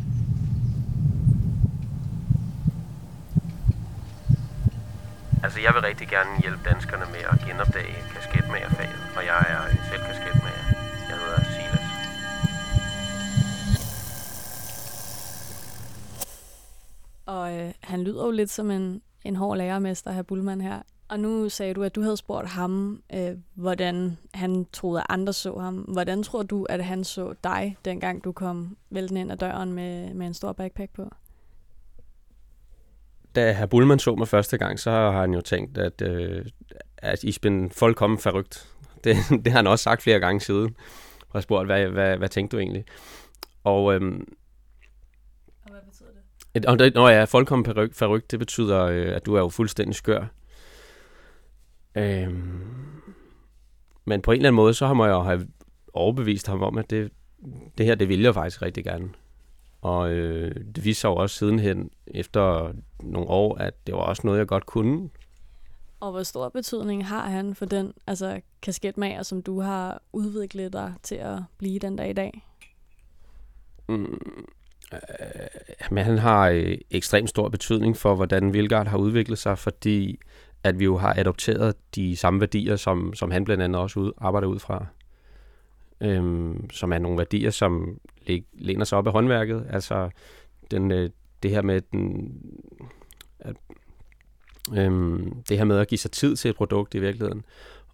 Altså, 5.43 5.59
jeg 5.59 5.73
vil 5.73 5.81
rigtig 5.81 6.07
gerne 6.07 6.41
hjælpe 6.41 6.61
danskerne 6.71 7.05
med 7.13 7.23
at 7.31 7.37
genopdage 7.47 7.95
kasketmagerfaget, 8.15 8.99
og 9.17 9.23
jeg 9.25 9.39
er 9.55 9.61
øh, 9.71 9.84
Og 17.25 17.59
øh, 17.59 17.73
han 17.79 18.03
lyder 18.03 18.25
jo 18.25 18.31
lidt 18.31 18.49
som 18.49 18.71
en, 18.71 19.01
en 19.23 19.35
hård 19.35 19.57
lærermester, 19.57 20.11
her 20.11 20.21
Bullmann 20.21 20.61
her. 20.61 20.81
Og 21.07 21.19
nu 21.19 21.49
sagde 21.49 21.73
du, 21.73 21.83
at 21.83 21.95
du 21.95 22.01
havde 22.01 22.17
spurgt 22.17 22.47
ham, 22.47 23.03
øh, 23.13 23.37
hvordan 23.53 24.17
han 24.33 24.65
troede, 24.73 24.99
at 24.99 25.05
andre 25.09 25.33
så 25.33 25.57
ham. 25.57 25.75
Hvordan 25.75 26.23
tror 26.23 26.43
du, 26.43 26.63
at 26.63 26.85
han 26.85 27.03
så 27.03 27.33
dig, 27.43 27.77
dengang 27.85 28.23
du 28.23 28.31
kom 28.31 28.77
vælten 28.89 29.17
ind 29.17 29.31
ad 29.31 29.37
døren 29.37 29.73
med, 29.73 30.13
med 30.13 30.27
en 30.27 30.33
stor 30.33 30.53
backpack 30.53 30.93
på? 30.93 31.09
Da 33.35 33.51
herr 33.51 33.65
Bullmann 33.65 33.99
så 33.99 34.15
mig 34.15 34.27
første 34.27 34.57
gang, 34.57 34.79
så 34.79 34.91
har 34.91 35.21
han 35.21 35.33
jo 35.33 35.41
tænkt, 35.41 35.77
at, 35.77 36.01
øh, 36.01 36.45
at 36.97 37.23
I 37.23 37.31
spændte 37.31 37.75
fuldkommen 37.75 38.19
forrygt. 38.19 38.71
Det, 39.03 39.15
det 39.29 39.47
har 39.47 39.59
han 39.59 39.67
også 39.67 39.83
sagt 39.83 40.01
flere 40.01 40.19
gange 40.19 40.41
siden. 40.41 40.75
Og 41.19 41.31
har 41.31 41.41
spurgt, 41.41 41.67
hvad, 41.67 41.87
hvad, 41.87 42.17
hvad 42.17 42.29
tænkte 42.29 42.57
du 42.57 42.59
egentlig? 42.61 42.85
Og 43.63 43.93
øhm, 43.93 44.27
Og 45.63 45.71
hvad 45.71 45.81
betyder 45.81 46.09
det? 46.09 46.19
Et, 46.19 46.44
og 46.67 46.79
det, 46.79 46.93
når 46.93 47.09
jeg 47.09 47.21
er 47.21 47.25
fuldkommen 47.25 47.63
perryk, 47.63 47.93
forrygt, 47.93 48.31
det 48.31 48.39
betyder, 48.39 48.83
øh, 48.83 49.15
at 49.15 49.25
du 49.25 49.35
er 49.35 49.39
jo 49.39 49.49
fuldstændig 49.49 49.95
skør. 49.95 50.25
Øhm, 51.95 52.61
men 54.05 54.21
på 54.21 54.31
en 54.31 54.35
eller 54.35 54.49
anden 54.49 54.55
måde, 54.55 54.73
så 54.73 54.93
må 54.93 55.05
jeg 55.05 55.13
jo 55.13 55.21
have 55.21 55.47
overbevist 55.93 56.47
ham 56.47 56.63
om, 56.63 56.77
at 56.77 56.89
det, 56.89 57.11
det 57.77 57.85
her, 57.85 57.95
det 57.95 58.09
vil 58.09 58.21
jeg 58.21 58.33
faktisk 58.33 58.61
rigtig 58.61 58.83
gerne. 58.83 59.09
Og 59.81 60.11
øh, 60.11 60.55
det 60.75 60.85
viste 60.85 61.01
sig 61.01 61.07
jo 61.07 61.15
også 61.15 61.35
sidenhen, 61.35 61.89
efter 62.07 62.73
nogle 62.99 63.29
år, 63.29 63.57
at 63.57 63.87
det 63.87 63.95
var 63.95 64.01
også 64.01 64.21
noget, 64.25 64.39
jeg 64.39 64.47
godt 64.47 64.65
kunne. 64.65 65.09
Og 65.99 66.11
hvor 66.11 66.23
stor 66.23 66.49
betydning 66.49 67.07
har 67.07 67.29
han 67.29 67.55
for 67.55 67.65
den 67.65 67.93
altså, 68.07 68.41
kasketmager, 68.61 69.23
som 69.23 69.41
du 69.41 69.61
har 69.61 70.01
udviklet 70.13 70.73
dig 70.73 70.93
til 71.03 71.15
at 71.15 71.39
blive 71.57 71.79
den 71.79 71.95
dag 71.95 72.09
i 72.09 72.13
dag? 72.13 72.47
Mm, 73.89 74.45
øh, 74.93 74.99
men 75.91 76.03
han 76.03 76.17
har 76.17 76.49
øh, 76.49 76.77
ekstremt 76.91 77.29
stor 77.29 77.49
betydning 77.49 77.97
for, 77.97 78.15
hvordan 78.15 78.53
Vilgard 78.53 78.87
har 78.87 78.97
udviklet 78.97 79.37
sig, 79.37 79.57
fordi 79.57 80.19
at 80.63 80.79
vi 80.79 80.83
jo 80.83 80.97
har 80.97 81.13
adopteret 81.17 81.75
de 81.95 82.15
samme 82.15 82.39
værdier, 82.39 82.75
som, 82.75 83.13
som 83.13 83.31
han 83.31 83.45
blandt 83.45 83.63
andet 83.63 83.81
også 83.81 83.99
ud, 83.99 84.11
arbejder 84.17 84.47
ud 84.47 84.59
fra. 84.59 84.85
Øhm, 86.01 86.69
som 86.69 86.93
er 86.93 86.97
nogle 86.97 87.17
værdier, 87.17 87.49
som 87.49 87.99
læ- 88.27 88.39
læner 88.53 88.85
sig 88.85 88.97
op 88.97 89.07
af 89.07 89.13
håndværket. 89.13 89.65
Altså 89.69 90.09
den, 90.71 90.91
øh, 90.91 91.09
det 91.43 91.51
her 91.51 91.61
med 91.61 91.81
den, 91.81 92.33
at, 93.39 93.55
øhm, 94.77 95.43
det 95.49 95.57
her 95.57 95.65
med 95.65 95.77
at 95.77 95.87
give 95.87 95.99
sig 95.99 96.11
tid 96.11 96.35
til 96.35 96.49
et 96.49 96.55
produkt 96.55 96.95
i 96.95 96.99
virkeligheden, 96.99 97.45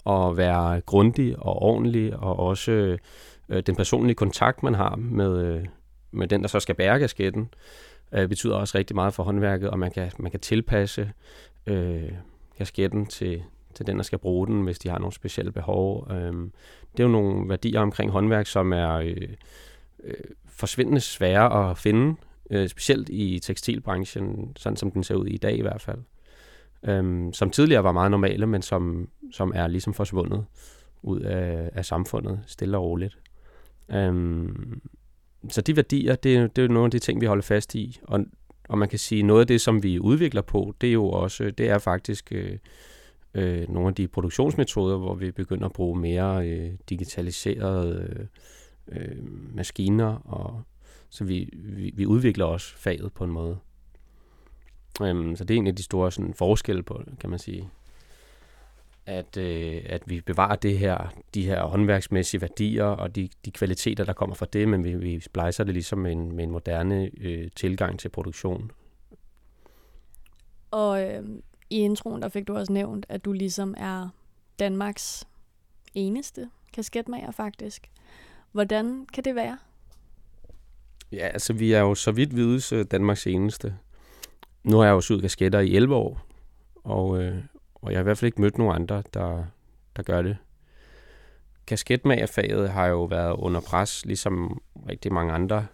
og 0.03 0.37
være 0.37 0.81
grundig 0.81 1.39
og 1.39 1.61
ordentlig, 1.61 2.15
og 2.15 2.39
også 2.39 2.97
øh, 3.49 3.63
den 3.65 3.75
personlige 3.75 4.15
kontakt, 4.15 4.63
man 4.63 4.73
har 4.73 4.95
med, 4.95 5.45
øh, 5.45 5.65
med 6.11 6.27
den, 6.27 6.41
der 6.41 6.47
så 6.47 6.59
skal 6.59 6.75
bære 6.75 6.99
kasketten, 6.99 7.49
øh, 8.11 8.29
betyder 8.29 8.55
også 8.55 8.77
rigtig 8.77 8.95
meget 8.95 9.13
for 9.13 9.23
håndværket, 9.23 9.69
og 9.69 9.79
man 9.79 9.91
kan, 9.91 10.11
man 10.19 10.31
kan 10.31 10.39
tilpasse 10.39 11.11
øh, 11.67 12.11
kasketten 12.57 13.05
til, 13.05 13.43
til 13.73 13.87
den, 13.87 13.97
der 13.97 14.03
skal 14.03 14.19
bruge 14.19 14.47
den, 14.47 14.63
hvis 14.63 14.79
de 14.79 14.89
har 14.89 14.99
nogle 14.99 15.13
specielle 15.13 15.51
behov. 15.51 16.07
Øh, 16.11 16.33
det 16.91 16.99
er 16.99 17.03
jo 17.03 17.09
nogle 17.09 17.49
værdier 17.49 17.79
omkring 17.79 18.11
håndværk, 18.11 18.47
som 18.47 18.73
er 18.73 18.91
øh, 18.91 19.29
øh, 20.03 20.13
forsvindende 20.47 21.01
svære 21.01 21.69
at 21.69 21.77
finde, 21.77 22.15
øh, 22.49 22.69
specielt 22.69 23.09
i 23.09 23.39
tekstilbranchen, 23.39 24.53
sådan 24.55 24.77
som 24.77 24.91
den 24.91 25.03
ser 25.03 25.15
ud 25.15 25.27
i 25.27 25.37
dag 25.37 25.57
i 25.57 25.61
hvert 25.61 25.81
fald. 25.81 25.99
Øh, 26.83 27.33
som 27.33 27.49
tidligere 27.49 27.83
var 27.83 27.91
meget 27.91 28.11
normale, 28.11 28.47
men 28.47 28.61
som, 28.61 29.09
som 29.31 29.51
er 29.55 29.67
ligesom 29.67 29.93
forsvundet 29.93 30.45
ud 31.03 31.19
af, 31.19 31.69
af 31.73 31.85
samfundet, 31.85 32.39
stille 32.47 32.77
og 32.77 32.83
roligt. 32.83 33.17
Øh, 33.91 34.49
så 35.49 35.61
de 35.61 35.75
værdier, 35.75 36.15
det 36.15 36.55
det 36.55 36.63
er 36.63 36.67
nogle 36.67 36.85
af 36.85 36.91
de 36.91 36.99
ting, 36.99 37.21
vi 37.21 37.25
holder 37.25 37.43
fast 37.43 37.75
i. 37.75 37.99
Og, 38.03 38.25
og 38.69 38.77
man 38.77 38.89
kan 38.89 38.99
sige, 38.99 39.23
noget 39.23 39.41
af 39.41 39.47
det, 39.47 39.61
som 39.61 39.83
vi 39.83 39.99
udvikler 39.99 40.41
på, 40.41 40.75
det 40.81 40.89
er 40.89 40.93
jo 40.93 41.09
også, 41.09 41.51
det 41.51 41.69
er 41.69 41.77
faktisk 41.77 42.31
øh, 42.31 42.57
øh, 43.33 43.69
nogle 43.69 43.87
af 43.87 43.95
de 43.95 44.07
produktionsmetoder, 44.07 44.97
hvor 44.97 45.15
vi 45.15 45.31
begynder 45.31 45.65
at 45.65 45.73
bruge 45.73 45.99
mere 45.99 46.49
øh, 46.49 46.71
digitaliserede 46.89 48.09
øh, 48.09 48.25
øh, 49.01 49.17
maskiner, 49.55 50.15
og 50.15 50.61
så 51.09 51.23
vi, 51.23 51.49
vi, 51.53 51.91
vi 51.95 52.05
udvikler 52.05 52.45
også 52.45 52.77
faget 52.77 53.13
på 53.13 53.23
en 53.23 53.31
måde. 53.31 53.57
Øhm, 55.01 55.35
så 55.35 55.43
det 55.43 55.53
er 55.53 55.57
en 55.57 55.67
af 55.67 55.75
de 55.75 55.83
store 55.83 56.11
sådan, 56.11 56.33
forskelle 56.33 56.83
på, 56.83 57.03
kan 57.19 57.29
man 57.29 57.39
sige 57.39 57.69
at, 59.05 59.37
øh, 59.37 59.81
at 59.85 60.01
vi 60.05 60.21
bevarer 60.21 60.55
det 60.55 60.77
her, 60.77 61.13
de 61.33 61.45
her 61.45 61.63
håndværksmæssige 61.63 62.41
værdier 62.41 62.83
og 62.83 63.15
de, 63.15 63.29
de 63.45 63.51
kvaliteter, 63.51 64.03
der 64.03 64.13
kommer 64.13 64.35
fra 64.35 64.45
det, 64.53 64.67
men 64.67 64.83
vi, 64.83 64.95
vi 64.95 65.19
splicer 65.19 65.63
det 65.63 65.73
ligesom 65.73 65.99
med 65.99 66.11
en, 66.11 66.35
med 66.35 66.43
en 66.43 66.51
moderne 66.51 67.11
øh, 67.17 67.51
tilgang 67.55 67.99
til 67.99 68.09
produktion. 68.09 68.71
Og 70.71 71.03
øh, 71.03 71.23
i 71.69 71.79
introen, 71.79 72.21
der 72.21 72.29
fik 72.29 72.47
du 72.47 72.55
også 72.55 72.73
nævnt, 72.73 73.05
at 73.09 73.25
du 73.25 73.31
ligesom 73.31 73.75
er 73.77 74.09
Danmarks 74.59 75.27
eneste 75.93 76.49
kasketmager 76.73 77.31
faktisk. 77.31 77.91
Hvordan 78.51 79.05
kan 79.13 79.23
det 79.23 79.35
være? 79.35 79.57
Ja, 81.11 81.27
altså 81.27 81.53
vi 81.53 81.73
er 81.73 81.79
jo 81.79 81.95
så 81.95 82.11
vidt 82.11 82.35
vides 82.35 82.73
øh, 82.73 82.85
Danmarks 82.91 83.27
eneste. 83.27 83.77
Nu 84.63 84.77
har 84.77 84.85
jeg 84.85 84.91
jo 84.91 85.01
syet 85.01 85.21
kasketter 85.21 85.59
i 85.59 85.75
11 85.75 85.95
år, 85.95 86.21
og, 86.83 87.23
øh, 87.23 87.43
og 87.81 87.91
jeg 87.91 87.97
har 87.97 88.01
i 88.01 88.03
hvert 88.03 88.17
fald 88.17 88.27
ikke 88.27 88.41
mødt 88.41 88.57
nogen 88.57 88.75
andre, 88.75 89.03
der, 89.13 89.43
der 89.95 90.03
gør 90.03 90.21
det. 90.21 90.37
Kasketmagerfaget 91.67 92.69
har 92.69 92.87
jo 92.87 93.03
været 93.03 93.35
under 93.35 93.61
pres, 93.61 94.05
ligesom 94.05 94.61
rigtig 94.89 95.13
mange 95.13 95.33
andre 95.33 95.67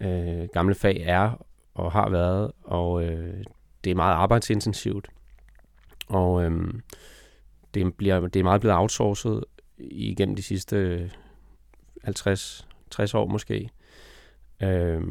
øh, 0.00 0.48
gamle 0.52 0.74
fag 0.74 1.02
er 1.06 1.46
og 1.74 1.92
har 1.92 2.08
været, 2.08 2.52
og 2.64 3.04
øh, 3.04 3.44
det 3.84 3.90
er 3.90 3.94
meget 3.94 4.14
arbejdsintensivt. 4.14 5.08
Og 6.08 6.44
øh, 6.44 6.74
det, 7.74 7.94
bliver, 7.94 8.20
det 8.20 8.40
er 8.40 8.44
meget 8.44 8.60
blevet 8.60 8.76
outsourcet 8.76 9.44
igennem 9.78 10.36
de 10.36 10.42
sidste 10.42 11.10
50 12.04 12.68
60 12.90 13.14
år 13.14 13.26
måske. 13.26 13.70
Øh, 14.62 15.02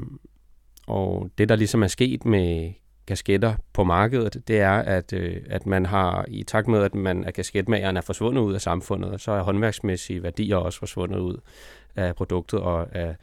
og 0.88 1.30
det, 1.38 1.50
der 1.50 1.56
ligesom 1.56 1.84
er 1.84 1.88
sket 1.88 2.26
med 2.26 2.74
kasketter 3.08 3.56
på 3.74 3.84
markedet, 3.84 4.48
det 4.48 4.60
er, 4.60 4.72
at, 4.72 5.14
øh, 5.14 5.42
at 5.50 5.66
man 5.66 5.86
har, 5.86 6.26
i 6.28 6.44
takt 6.44 6.68
med, 6.68 6.84
at 6.84 6.96
man 6.96 7.24
er 7.24 7.32
kasketmageren 7.32 7.98
er 7.98 8.02
forsvundet 8.02 8.42
ud 8.42 8.54
af 8.54 8.62
samfundet, 8.62 9.22
så 9.22 9.32
er 9.32 9.42
håndværksmæssige 9.42 10.24
værdier 10.24 10.58
også 10.58 10.80
forsvundet 10.80 11.20
ud 11.20 11.38
af 11.96 12.16
produktet 12.16 12.60
og 12.60 12.96
af, 12.96 13.16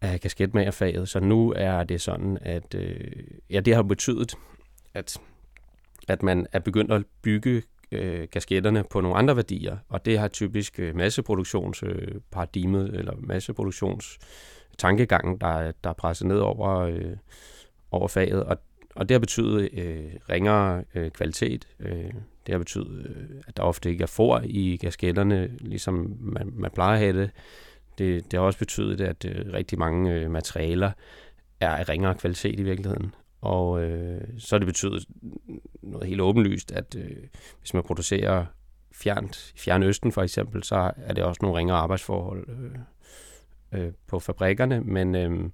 af 0.00 0.20
kasketmagerfaget. 0.20 1.08
Så 1.08 1.20
nu 1.20 1.52
er 1.56 1.84
det 1.84 2.00
sådan, 2.00 2.38
at 2.42 2.74
øh, 2.74 3.10
ja, 3.50 3.60
det 3.60 3.74
har 3.74 3.82
betydet, 3.82 4.34
at, 4.94 5.18
at 6.08 6.22
man 6.22 6.46
er 6.52 6.58
begyndt 6.58 6.92
at 6.92 7.02
bygge 7.22 7.62
øh, 7.92 8.28
kasketterne 8.28 8.84
på 8.90 9.00
nogle 9.00 9.16
andre 9.16 9.36
værdier, 9.36 9.76
og 9.88 10.04
det 10.04 10.18
har 10.18 10.28
typisk 10.28 10.78
øh, 10.78 10.96
masseproduktionsparadigmet, 10.96 12.90
øh, 12.92 12.98
eller 12.98 13.12
masseproduktions 13.18 14.18
tankegangen, 14.78 15.38
der, 15.38 15.72
der 15.84 15.90
er 15.90 15.94
presset 15.94 16.26
ned 16.26 16.38
over, 16.38 16.78
øh, 16.78 17.16
over 17.90 18.08
faget, 18.08 18.44
og 18.44 18.56
og 18.96 19.08
det 19.08 19.14
har 19.14 19.18
betydet 19.18 19.68
øh, 19.72 20.12
ringere 20.30 20.84
øh, 20.94 21.10
kvalitet. 21.10 21.68
Øh, 21.80 22.12
det 22.46 22.52
har 22.52 22.58
betydet, 22.58 23.06
øh, 23.06 23.40
at 23.48 23.56
der 23.56 23.62
ofte 23.62 23.90
ikke 23.90 24.02
er 24.02 24.06
for 24.06 24.42
i 24.44 24.76
gasketterne, 24.76 25.50
ligesom 25.60 26.16
man, 26.20 26.52
man 26.54 26.70
plejer 26.70 26.92
at 26.92 26.98
have 26.98 27.20
det. 27.20 27.30
det. 27.98 28.24
Det 28.30 28.38
har 28.38 28.46
også 28.46 28.58
betydet, 28.58 29.00
at 29.00 29.24
øh, 29.24 29.52
rigtig 29.52 29.78
mange 29.78 30.14
øh, 30.14 30.30
materialer 30.30 30.90
er 31.60 31.70
af 31.70 31.88
ringere 31.88 32.14
kvalitet 32.14 32.60
i 32.60 32.62
virkeligheden. 32.62 33.14
Og 33.40 33.82
øh, 33.82 34.20
så 34.38 34.54
har 34.54 34.58
det 34.58 34.66
betydet 34.66 35.04
noget 35.82 36.08
helt 36.08 36.20
åbenlyst, 36.20 36.72
at 36.72 36.96
øh, 36.98 37.16
hvis 37.60 37.74
man 37.74 37.82
producerer 37.82 38.46
fjernt, 38.92 39.52
i 39.54 39.58
Fjernøsten 39.58 40.12
for 40.12 40.22
eksempel, 40.22 40.62
så 40.62 40.92
er 40.96 41.14
det 41.14 41.24
også 41.24 41.38
nogle 41.42 41.58
ringere 41.58 41.76
arbejdsforhold 41.76 42.48
øh, 42.48 43.80
øh, 43.80 43.92
på 44.06 44.18
fabrikkerne. 44.18 44.80
Men, 44.80 45.14
øh, 45.14 45.50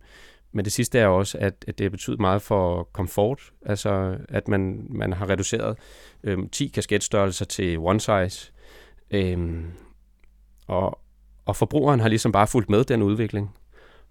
men 0.52 0.64
det 0.64 0.72
sidste 0.72 0.98
er 0.98 1.06
også, 1.06 1.38
at, 1.38 1.64
at 1.68 1.78
det 1.78 1.84
har 1.84 1.90
betydet 1.90 2.20
meget 2.20 2.42
for 2.42 2.88
komfort, 2.92 3.52
altså 3.66 4.16
at 4.28 4.48
man, 4.48 4.86
man 4.90 5.12
har 5.12 5.30
reduceret 5.30 5.78
øhm, 6.24 6.48
10 6.48 6.66
kasketstørrelser 6.66 7.44
til 7.44 7.78
one 7.78 8.00
size, 8.00 8.52
øhm, 9.10 9.66
og, 10.66 10.98
og 11.46 11.56
forbrugeren 11.56 12.00
har 12.00 12.08
ligesom 12.08 12.32
bare 12.32 12.46
fulgt 12.46 12.70
med 12.70 12.84
den 12.84 13.02
udvikling, 13.02 13.54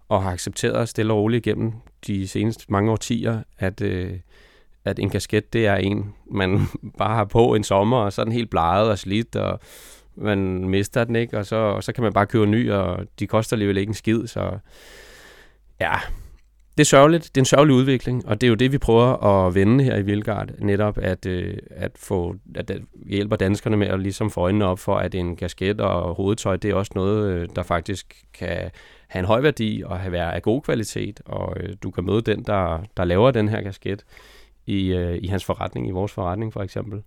og 0.08 0.22
har 0.22 0.30
accepteret 0.30 0.88
stille 0.88 1.12
og 1.12 1.18
roligt 1.18 1.46
igennem 1.46 1.72
de 2.06 2.28
seneste 2.28 2.64
mange 2.68 2.90
årtier, 2.92 3.42
at, 3.58 3.80
øh, 3.80 4.18
at 4.84 4.98
en 4.98 5.10
kasket, 5.10 5.52
det 5.52 5.66
er 5.66 5.76
en, 5.76 6.14
man 6.30 6.60
bare 6.98 7.14
har 7.14 7.24
på 7.24 7.54
en 7.54 7.64
sommer, 7.64 7.96
og 7.96 8.12
så 8.12 8.20
er 8.20 8.24
den 8.24 8.32
helt 8.32 8.50
bleget 8.50 8.90
og 8.90 8.98
slidt, 8.98 9.36
og 9.36 9.60
man 10.14 10.38
mister 10.68 11.04
den 11.04 11.16
ikke, 11.16 11.38
og 11.38 11.46
så, 11.46 11.56
og 11.56 11.84
så 11.84 11.92
kan 11.92 12.04
man 12.04 12.12
bare 12.12 12.26
købe 12.26 12.44
en 12.44 12.50
ny, 12.50 12.72
og 12.72 13.06
de 13.18 13.26
koster 13.26 13.54
alligevel 13.54 13.76
ikke 13.76 13.90
en 13.90 13.94
skid, 13.94 14.26
så 14.26 14.58
ja, 15.80 15.94
det 16.78 16.80
er 16.80 16.84
sørgeligt. 16.84 17.24
Det 17.24 17.36
er 17.36 17.40
en 17.40 17.46
sørgelig 17.46 17.76
udvikling, 17.76 18.28
og 18.28 18.40
det 18.40 18.46
er 18.46 18.48
jo 18.48 18.54
det, 18.54 18.72
vi 18.72 18.78
prøver 18.78 19.24
at 19.24 19.54
vende 19.54 19.84
her 19.84 19.96
i 19.96 20.02
Vilgard, 20.02 20.48
netop 20.58 20.98
at, 20.98 21.26
øh, 21.26 21.58
at 21.70 21.92
få 21.96 22.36
at, 22.54 22.70
at 22.70 22.82
hjælper 23.06 23.36
danskerne 23.36 23.76
med 23.76 23.86
at 23.86 24.00
ligesom 24.00 24.30
få 24.30 24.40
øjnene 24.40 24.64
op 24.64 24.78
for, 24.78 24.96
at 24.96 25.14
en 25.14 25.36
kasket 25.36 25.80
og 25.80 26.14
hovedtøj, 26.14 26.56
det 26.56 26.70
er 26.70 26.74
også 26.74 26.92
noget, 26.94 27.32
øh, 27.32 27.48
der 27.56 27.62
faktisk 27.62 28.24
kan 28.34 28.70
have 29.08 29.20
en 29.20 29.24
høj 29.26 29.40
værdi 29.40 29.82
og 29.86 29.98
have 29.98 30.12
været 30.12 30.32
af 30.32 30.42
god 30.42 30.62
kvalitet, 30.62 31.20
og 31.24 31.56
øh, 31.60 31.74
du 31.82 31.90
kan 31.90 32.04
møde 32.04 32.22
den, 32.22 32.42
der, 32.42 32.82
der 32.96 33.04
laver 33.04 33.30
den 33.30 33.48
her 33.48 33.62
kasket 33.62 34.04
i, 34.66 34.92
øh, 34.92 35.18
i 35.22 35.26
hans 35.26 35.44
forretning, 35.44 35.88
i 35.88 35.90
vores 35.90 36.12
forretning 36.12 36.52
for 36.52 36.62
eksempel. 36.62 37.02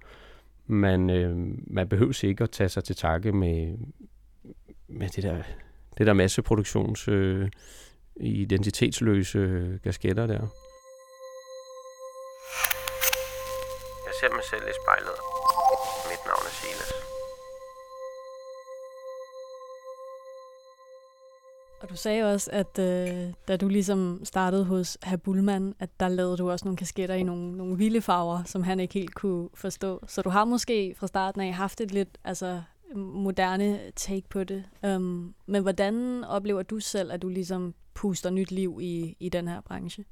Man, 0.68 1.10
øh, 1.10 1.36
man 1.68 1.88
behøver 1.88 2.24
ikke 2.24 2.44
at 2.44 2.52
tage 2.52 2.70
sig 2.70 2.84
til 2.84 2.96
takke 2.96 3.32
med, 3.32 3.78
med 4.88 5.10
det 5.10 5.24
der, 5.24 5.38
det 5.98 6.08
der 6.08 6.14
masseproduktions... 6.14 7.08
Øh, 7.08 7.50
identitetsløse 8.20 9.40
kasketter 9.84 10.28
der. 10.28 10.40
Jeg 14.06 14.14
ser 14.20 14.30
mig 14.36 14.44
selv 14.50 14.64
i 14.68 14.76
spejlet. 14.82 15.18
Mit 16.10 16.22
navn 16.26 16.46
er 16.50 16.54
Silas. 16.60 17.06
Og 21.82 21.90
du 21.90 21.96
sagde 21.96 22.34
også, 22.34 22.50
at 22.54 22.80
øh, 22.80 23.34
da 23.48 23.58
du 23.58 23.68
ligesom 23.68 24.22
startede 24.24 24.66
hos 24.66 24.98
Herr 25.04 25.18
Bullmann, 25.18 25.76
at 25.80 25.90
der 26.00 26.08
lavede 26.08 26.38
du 26.38 26.52
også 26.52 26.66
nogle 26.66 26.78
kasketter 26.78 27.16
i 27.16 27.24
nogle, 27.24 27.58
nogle 27.58 27.78
vilde 27.78 28.02
farver, 28.02 28.44
som 28.44 28.64
han 28.64 28.80
ikke 28.80 28.94
helt 28.94 29.16
kunne 29.16 29.50
forstå. 29.54 30.04
Så 30.08 30.22
du 30.22 30.30
har 30.30 30.46
måske 30.46 30.96
fra 30.98 31.08
starten 31.08 31.42
af 31.42 31.54
haft 31.54 31.82
et 31.82 31.92
lidt 31.92 32.18
altså, 32.24 32.62
moderne 32.96 33.80
take 33.96 34.30
på 34.30 34.44
det. 34.44 34.64
Um, 34.84 35.36
men 35.46 35.62
hvordan 35.62 36.24
oplever 36.24 36.64
du 36.64 36.80
selv, 36.80 37.12
at 37.12 37.22
du 37.22 37.30
ligesom 37.30 37.74
puster 37.94 38.30
nyt 38.30 38.52
liv 38.52 38.80
i, 38.82 39.16
i 39.20 39.30
den 39.30 39.48
her 39.48 39.62
branche? 39.62 40.06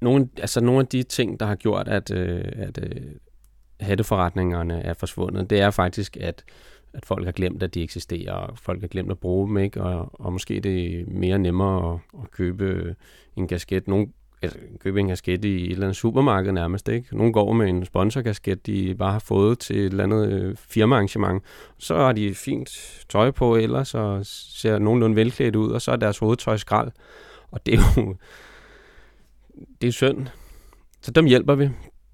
Nogle, 0.00 0.28
altså 0.36 0.60
nogle 0.60 0.80
af 0.80 0.86
de 0.86 1.02
ting, 1.02 1.40
der 1.40 1.46
har 1.46 1.56
gjort, 1.56 1.88
at, 1.88 2.10
øh, 2.10 2.44
at 2.52 2.78
øh, 2.82 3.14
hatteforretningerne 3.80 4.82
er 4.82 4.94
forsvundet, 4.94 5.50
det 5.50 5.60
er 5.60 5.70
faktisk, 5.70 6.16
at, 6.16 6.44
at 6.92 7.06
folk 7.06 7.24
har 7.24 7.32
glemt, 7.32 7.62
at 7.62 7.74
de 7.74 7.82
eksisterer, 7.82 8.32
og 8.32 8.58
folk 8.58 8.80
har 8.80 8.88
glemt 8.88 9.10
at 9.10 9.18
bruge 9.18 9.48
dem, 9.48 9.58
ikke? 9.58 9.82
Og, 9.82 10.10
og 10.12 10.32
måske 10.32 10.60
det 10.60 11.00
er 11.00 11.04
mere 11.06 11.38
nemmere 11.38 11.94
at, 11.94 12.00
at 12.22 12.30
købe 12.30 12.96
en 13.36 13.48
gasket. 13.48 13.88
Nogle 13.88 14.08
altså, 14.42 14.58
købe 14.80 15.00
en 15.00 15.08
kasket 15.08 15.44
i 15.44 15.64
et 15.64 15.70
eller 15.70 15.86
andet 15.86 15.96
supermarked 15.96 16.52
nærmest, 16.52 16.88
ikke? 16.88 17.16
Nogle 17.16 17.32
går 17.32 17.52
med 17.52 17.68
en 17.68 17.84
sponsorkasket, 17.84 18.66
de 18.66 18.94
bare 18.94 19.12
har 19.12 19.18
fået 19.18 19.58
til 19.58 19.78
et 19.78 19.86
eller 19.86 20.04
andet 20.04 20.32
øh, 20.32 20.56
firmaarrangement. 20.56 21.44
Så 21.78 21.96
har 21.96 22.12
de 22.12 22.34
fint 22.34 23.04
tøj 23.08 23.30
på 23.30 23.56
ellers, 23.56 23.94
og 23.94 24.20
ser 24.26 24.78
nogenlunde 24.78 25.16
velklædt 25.16 25.56
ud, 25.56 25.70
og 25.70 25.82
så 25.82 25.92
er 25.92 25.96
deres 25.96 26.18
hovedtøj 26.18 26.56
skrald. 26.56 26.90
Og 27.50 27.66
det 27.66 27.74
er 27.74 27.78
jo... 27.96 28.16
Det 29.80 29.88
er 29.88 29.92
synd. 29.92 30.26
Så 31.00 31.10
dem 31.10 31.26
hjælper 31.26 31.54
vi. 31.54 31.68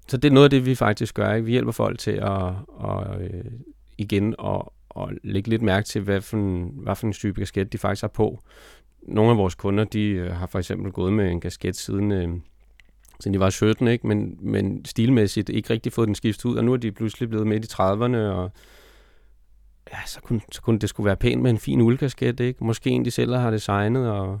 Så 0.07 0.17
det 0.17 0.27
er 0.29 0.33
noget 0.33 0.43
af 0.43 0.49
det, 0.49 0.65
vi 0.65 0.75
faktisk 0.75 1.15
gør. 1.15 1.33
Ikke? 1.33 1.45
Vi 1.45 1.51
hjælper 1.51 1.71
folk 1.71 1.99
til 1.99 2.11
at, 2.11 2.47
at 2.83 3.21
øh, 3.21 3.51
igen 3.97 4.35
at, 4.45 4.61
at 4.95 5.09
lægge 5.23 5.49
lidt 5.49 5.61
mærke 5.61 5.85
til, 5.85 6.01
hvad 6.01 6.21
for 6.21 6.37
en, 6.37 6.71
hvad 6.73 6.95
for 6.95 7.07
en 7.07 7.13
type 7.13 7.41
kasket 7.41 7.73
de 7.73 7.77
faktisk 7.77 8.01
har 8.01 8.07
på 8.07 8.39
nogle 9.01 9.31
af 9.31 9.37
vores 9.37 9.55
kunder, 9.55 9.83
de 9.83 10.09
øh, 10.09 10.31
har 10.31 10.47
for 10.47 10.59
eksempel 10.59 10.91
gået 10.91 11.13
med 11.13 11.31
en 11.31 11.41
kasket 11.41 11.75
siden, 11.75 12.11
øh, 12.11 12.29
siden 13.19 13.33
de 13.33 13.39
var 13.39 13.49
17, 13.49 13.87
ikke? 13.87 14.07
Men, 14.07 14.37
men 14.39 14.85
stilmæssigt 14.85 15.49
ikke 15.49 15.69
rigtig 15.69 15.93
fået 15.93 16.07
den 16.07 16.15
skiftet 16.15 16.45
ud, 16.45 16.55
og 16.55 16.65
nu 16.65 16.73
er 16.73 16.77
de 16.77 16.91
pludselig 16.91 17.29
blevet 17.29 17.47
midt 17.47 17.65
i 17.65 17.73
30'erne, 17.73 18.17
og 18.17 18.51
ja, 19.93 19.97
så 20.05 20.21
kunne, 20.21 20.41
så 20.51 20.61
kunne 20.61 20.79
det 20.79 20.89
skulle 20.89 21.05
være 21.05 21.17
pænt 21.17 21.41
med 21.41 21.51
en 21.51 21.57
fin 21.57 21.81
uldkasket, 21.81 22.39
ikke? 22.39 22.63
Måske 22.63 22.89
en, 22.89 23.05
de 23.05 23.11
selv 23.11 23.35
har 23.35 23.51
designet, 23.51 24.11
og, 24.11 24.39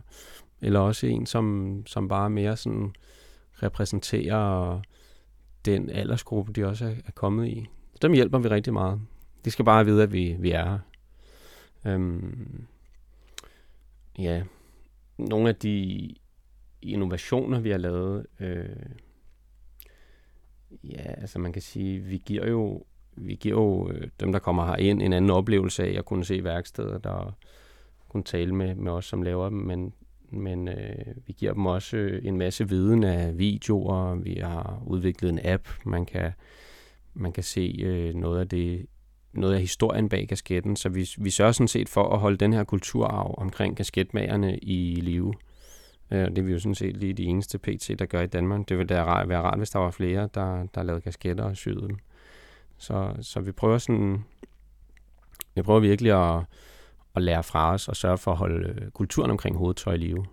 eller 0.61 0.79
også 0.79 1.07
en, 1.07 1.25
som, 1.25 1.77
som 1.85 2.07
bare 2.07 2.29
mere 2.29 2.57
sådan 2.57 2.93
repræsenterer 3.63 4.81
den 5.65 5.89
aldersgruppe, 5.89 6.53
de 6.53 6.67
også 6.67 6.85
er, 6.85 6.93
er 7.05 7.11
kommet 7.15 7.47
i. 7.47 7.69
Dem 8.01 8.13
hjælper 8.13 8.39
vi 8.39 8.47
rigtig 8.47 8.73
meget. 8.73 9.01
De 9.45 9.51
skal 9.51 9.65
bare 9.65 9.85
vide, 9.85 10.03
at 10.03 10.13
vi, 10.13 10.35
vi 10.39 10.51
er 10.51 10.65
her. 10.65 10.79
Øhm, 11.85 12.67
ja, 14.17 14.43
nogle 15.17 15.49
af 15.49 15.55
de 15.55 16.09
innovationer, 16.81 17.59
vi 17.59 17.69
har 17.69 17.77
lavet, 17.77 18.25
øh, 18.39 18.65
ja, 20.83 21.01
altså 21.01 21.39
man 21.39 21.53
kan 21.53 21.61
sige, 21.61 21.99
vi 21.99 22.21
giver 22.25 22.47
jo, 22.47 22.83
vi 23.15 23.35
giver 23.35 23.55
jo 23.55 23.91
øh, 23.91 24.07
dem, 24.19 24.31
der 24.31 24.39
kommer 24.39 24.65
her 24.65 24.75
ind, 24.75 25.01
en 25.01 25.13
anden 25.13 25.31
oplevelse 25.31 25.83
af 25.83 25.97
at 25.97 26.05
kunne 26.05 26.25
se 26.25 26.43
værksteder, 26.43 26.97
der 26.97 27.37
kunne 28.09 28.23
tale 28.23 28.55
med, 28.55 28.75
med 28.75 28.91
os, 28.91 29.05
som 29.05 29.21
laver 29.21 29.49
dem, 29.49 29.57
men, 29.57 29.93
men 30.29 30.67
øh, 30.67 31.15
vi 31.25 31.33
giver 31.33 31.53
dem 31.53 31.65
også 31.65 31.97
øh, 31.97 32.25
en 32.25 32.37
masse 32.37 32.69
viden 32.69 33.03
af 33.03 33.37
videoer, 33.37 34.15
vi 34.15 34.33
har 34.43 34.83
udviklet 34.85 35.29
en 35.29 35.39
app, 35.43 35.67
man 35.85 36.05
kan, 36.05 36.31
man 37.13 37.31
kan 37.31 37.43
se 37.43 37.79
øh, 37.83 38.15
noget 38.15 38.39
af 38.39 38.49
det 38.49 38.85
noget 39.37 39.53
af 39.53 39.59
historien 39.59 40.09
bag 40.09 40.27
kasketten, 40.27 40.75
så 40.75 40.89
vi, 40.89 41.09
vi 41.17 41.29
sørger 41.29 41.51
sådan 41.51 41.67
set 41.67 41.89
for 41.89 42.09
at 42.09 42.19
holde 42.19 42.37
den 42.37 42.53
her 42.53 42.63
kulturarv 42.63 43.35
omkring 43.37 43.77
kasketmagerne 43.77 44.57
i 44.57 44.95
live. 45.01 45.33
Øh, 46.11 46.29
det 46.29 46.37
er 46.37 46.41
vi 46.41 46.51
jo 46.51 46.59
sådan 46.59 46.75
set 46.75 46.97
lige 46.97 47.13
de 47.13 47.23
eneste 47.23 47.57
PT, 47.57 47.99
der 47.99 48.05
gør 48.05 48.21
i 48.21 48.27
Danmark. 48.27 48.69
Det 48.69 48.77
ville 48.77 48.95
da 48.95 49.03
rart, 49.03 49.29
være 49.29 49.41
rart, 49.41 49.57
hvis 49.57 49.69
der 49.69 49.79
var 49.79 49.91
flere, 49.91 50.29
der, 50.33 50.67
der 50.75 50.83
lavede 50.83 51.01
kasketter 51.01 51.43
og 51.43 51.57
syede 51.57 51.87
dem. 51.87 51.97
Så, 52.77 53.15
så 53.21 53.39
vi 53.39 53.51
prøver 53.51 53.77
sådan, 53.77 54.23
vi 55.55 55.61
prøver 55.61 55.79
virkelig 55.79 56.11
at, 56.11 56.43
at 57.15 57.21
lære 57.21 57.43
fra 57.43 57.73
os 57.73 57.87
og 57.87 57.95
sørge 57.95 58.17
for 58.17 58.31
at 58.31 58.37
holde 58.37 58.69
øh, 58.69 58.91
kulturen 58.91 59.31
omkring 59.31 59.57
hovedtøj 59.57 59.93
i 59.93 59.97
live. 59.97 60.25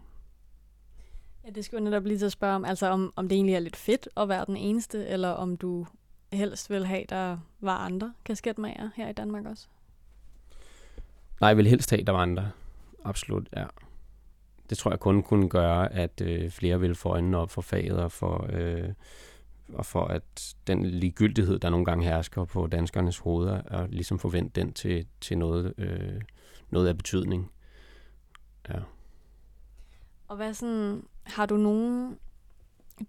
Ja, 1.45 1.51
det 1.51 1.65
skulle 1.65 1.83
jeg 1.83 1.91
netop 1.91 2.05
lige 2.05 2.19
til 2.19 2.27
at 2.27 2.33
spørge 2.33 2.55
om, 2.55 2.65
altså 2.65 2.87
om, 2.87 3.13
om 3.17 3.29
det 3.29 3.37
egentlig 3.37 3.55
er 3.55 3.61
lidt 3.61 3.77
fedt 3.77 4.09
at 4.17 4.29
være 4.29 4.45
den 4.47 4.57
eneste, 4.57 5.07
eller 5.07 5.29
om 5.29 5.57
du 5.57 5.87
helst 6.35 6.71
vil 6.71 6.87
have, 6.87 7.05
der 7.09 7.39
var 7.61 7.77
andre 7.77 8.13
kasketmager 8.25 8.91
her 8.97 9.09
i 9.09 9.13
Danmark 9.13 9.47
også? 9.47 9.67
Nej, 11.41 11.49
jeg 11.49 11.57
vil 11.57 11.67
helst 11.67 11.91
have, 11.91 12.05
der 12.05 12.13
var 12.13 12.19
andre. 12.19 12.51
Absolut, 13.05 13.49
ja. 13.57 13.65
Det 14.71 14.79
tror 14.79 14.91
jeg 14.91 15.01
kun 15.01 15.23
kunne 15.23 15.49
gøre, 15.49 15.93
at 15.93 16.21
øh, 16.21 16.51
flere 16.51 16.81
vil 16.81 16.95
få 16.95 17.09
øjnene 17.09 17.39
op 17.39 17.51
for 17.51 17.63
faget 17.63 17.99
og 17.99 18.13
for, 18.13 18.47
øh, 18.53 18.93
og 19.75 19.87
for 19.87 20.05
at 20.05 20.55
den 20.67 20.87
ligegyldighed, 20.87 21.59
der 21.59 21.71
nogle 21.71 21.85
gange 21.85 22.05
hersker 22.05 22.45
på 22.45 22.67
danskernes 22.67 23.19
hoveder, 23.19 23.63
og 23.63 23.89
ligesom 23.89 24.19
forvente 24.19 24.61
den 24.61 24.73
til, 24.73 25.07
til 25.21 25.39
noget, 25.39 25.75
øh, 25.79 26.21
noget 26.71 26.89
af 26.89 26.97
betydning. 26.97 27.51
Ja. 28.69 28.79
Og 30.29 30.37
hvad 30.37 30.55
sådan, 30.55 31.03
har 31.23 31.47
du 31.47 31.57
nogen 31.57 32.19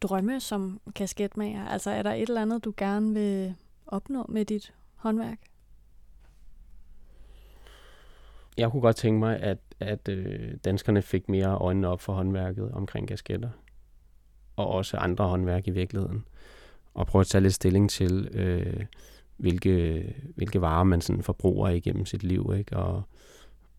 drømme 0.01 0.39
som 0.39 0.81
kasketmager? 0.95 1.65
Altså 1.65 1.89
er 1.89 2.03
der 2.03 2.13
et 2.13 2.29
eller 2.29 2.41
andet, 2.41 2.65
du 2.65 2.73
gerne 2.77 3.13
vil 3.13 3.55
opnå 3.87 4.25
med 4.29 4.45
dit 4.45 4.73
håndværk? 4.95 5.39
Jeg 8.57 8.71
kunne 8.71 8.81
godt 8.81 8.95
tænke 8.95 9.19
mig, 9.19 9.39
at, 9.39 9.57
at 9.79 10.09
øh, 10.09 10.53
danskerne 10.65 11.01
fik 11.01 11.29
mere 11.29 11.57
øjnene 11.57 11.87
op 11.87 12.01
for 12.01 12.13
håndværket 12.13 12.71
omkring 12.71 13.07
kasketter. 13.07 13.49
Og 14.55 14.67
også 14.67 14.97
andre 14.97 15.27
håndværk 15.27 15.67
i 15.67 15.71
virkeligheden. 15.71 16.25
Og 16.93 17.07
prøve 17.07 17.21
at 17.21 17.27
tage 17.27 17.41
lidt 17.41 17.53
stilling 17.53 17.89
til, 17.89 18.29
øh, 18.31 18.85
hvilke, 19.37 20.15
hvilke 20.35 20.61
varer 20.61 20.83
man 20.83 21.01
sådan 21.01 21.23
forbruger 21.23 21.69
igennem 21.69 22.05
sit 22.05 22.23
liv. 22.23 22.53
Ikke? 22.57 22.77
Og, 22.77 23.03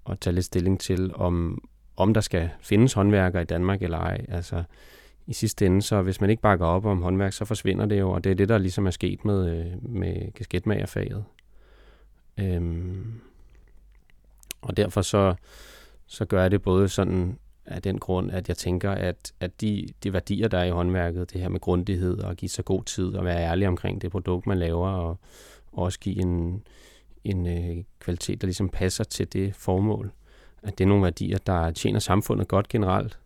og 0.05 0.21
tage 0.21 0.35
lidt 0.35 0.47
stilling 0.47 0.81
til, 0.81 1.13
om, 1.15 1.65
om 1.97 2.15
der 2.15 2.21
skal 2.21 2.51
findes 2.61 2.93
håndværkere 2.93 3.43
i 3.43 3.47
Danmark 3.47 3.83
eller 3.83 3.99
ej. 3.99 4.27
Altså, 4.29 4.65
i 5.27 5.33
sidste 5.33 5.67
ende, 5.67 5.83
så 5.83 6.03
hvis 6.03 6.21
man 6.21 6.31
ikke 6.31 6.43
bakker 6.43 6.67
op 6.67 6.85
om 6.85 7.03
håndværk, 7.03 7.33
så 7.33 7.45
forsvinder 7.45 7.87
det 7.87 8.01
jo, 8.01 8.11
og 8.11 8.25
det 8.25 8.31
er 8.31 8.35
det, 8.35 8.49
der 8.49 8.59
ligesom 8.59 8.87
er 8.87 8.91
sket 8.91 9.25
med, 9.25 9.57
øh, 9.57 9.91
med 9.91 10.33
kasketmagerfaget. 10.33 11.25
Øhm, 12.39 13.21
og 14.61 14.77
derfor 14.77 15.03
så, 15.03 15.35
så 16.07 16.25
gør 16.25 16.43
jeg 16.43 16.51
det 16.51 16.63
både 16.63 16.89
sådan 16.89 17.39
af 17.67 17.83
den 17.83 17.99
grund, 17.99 18.31
at 18.31 18.49
jeg 18.49 18.57
tænker, 18.57 18.91
at, 18.91 19.33
at 19.41 19.61
de, 19.61 19.87
de 20.03 20.13
værdier, 20.13 20.49
der 20.49 20.59
er 20.59 20.65
i 20.65 20.71
håndværket, 20.71 21.33
det 21.33 21.41
her 21.41 21.49
med 21.49 21.61
grundighed 21.61 22.19
og 22.19 22.31
at 22.31 22.37
give 22.37 22.49
sig 22.49 22.65
god 22.65 22.85
tid 22.85 23.15
og 23.15 23.25
være 23.25 23.41
ærlig 23.41 23.69
omkring 23.69 24.03
det 24.03 24.11
produkt, 24.11 24.47
man 24.47 24.59
laver, 24.59 24.89
og, 24.89 25.19
og 25.73 25.83
også 25.83 25.99
give 26.01 26.23
en, 26.23 26.63
en 27.25 27.47
øh, 27.47 27.85
kvalitet, 28.01 28.41
der 28.41 28.47
ligesom 28.47 28.69
passer 28.69 29.05
til 29.05 29.33
det 29.33 29.55
formål, 29.55 30.13
at 30.63 30.79
det 30.79 30.85
er 30.85 30.89
nogle 30.89 31.05
værdier, 31.05 31.39
der 31.39 31.71
tjener 31.71 31.99
samfundet 31.99 32.49
godt 32.49 32.69
generelt, 32.69 33.19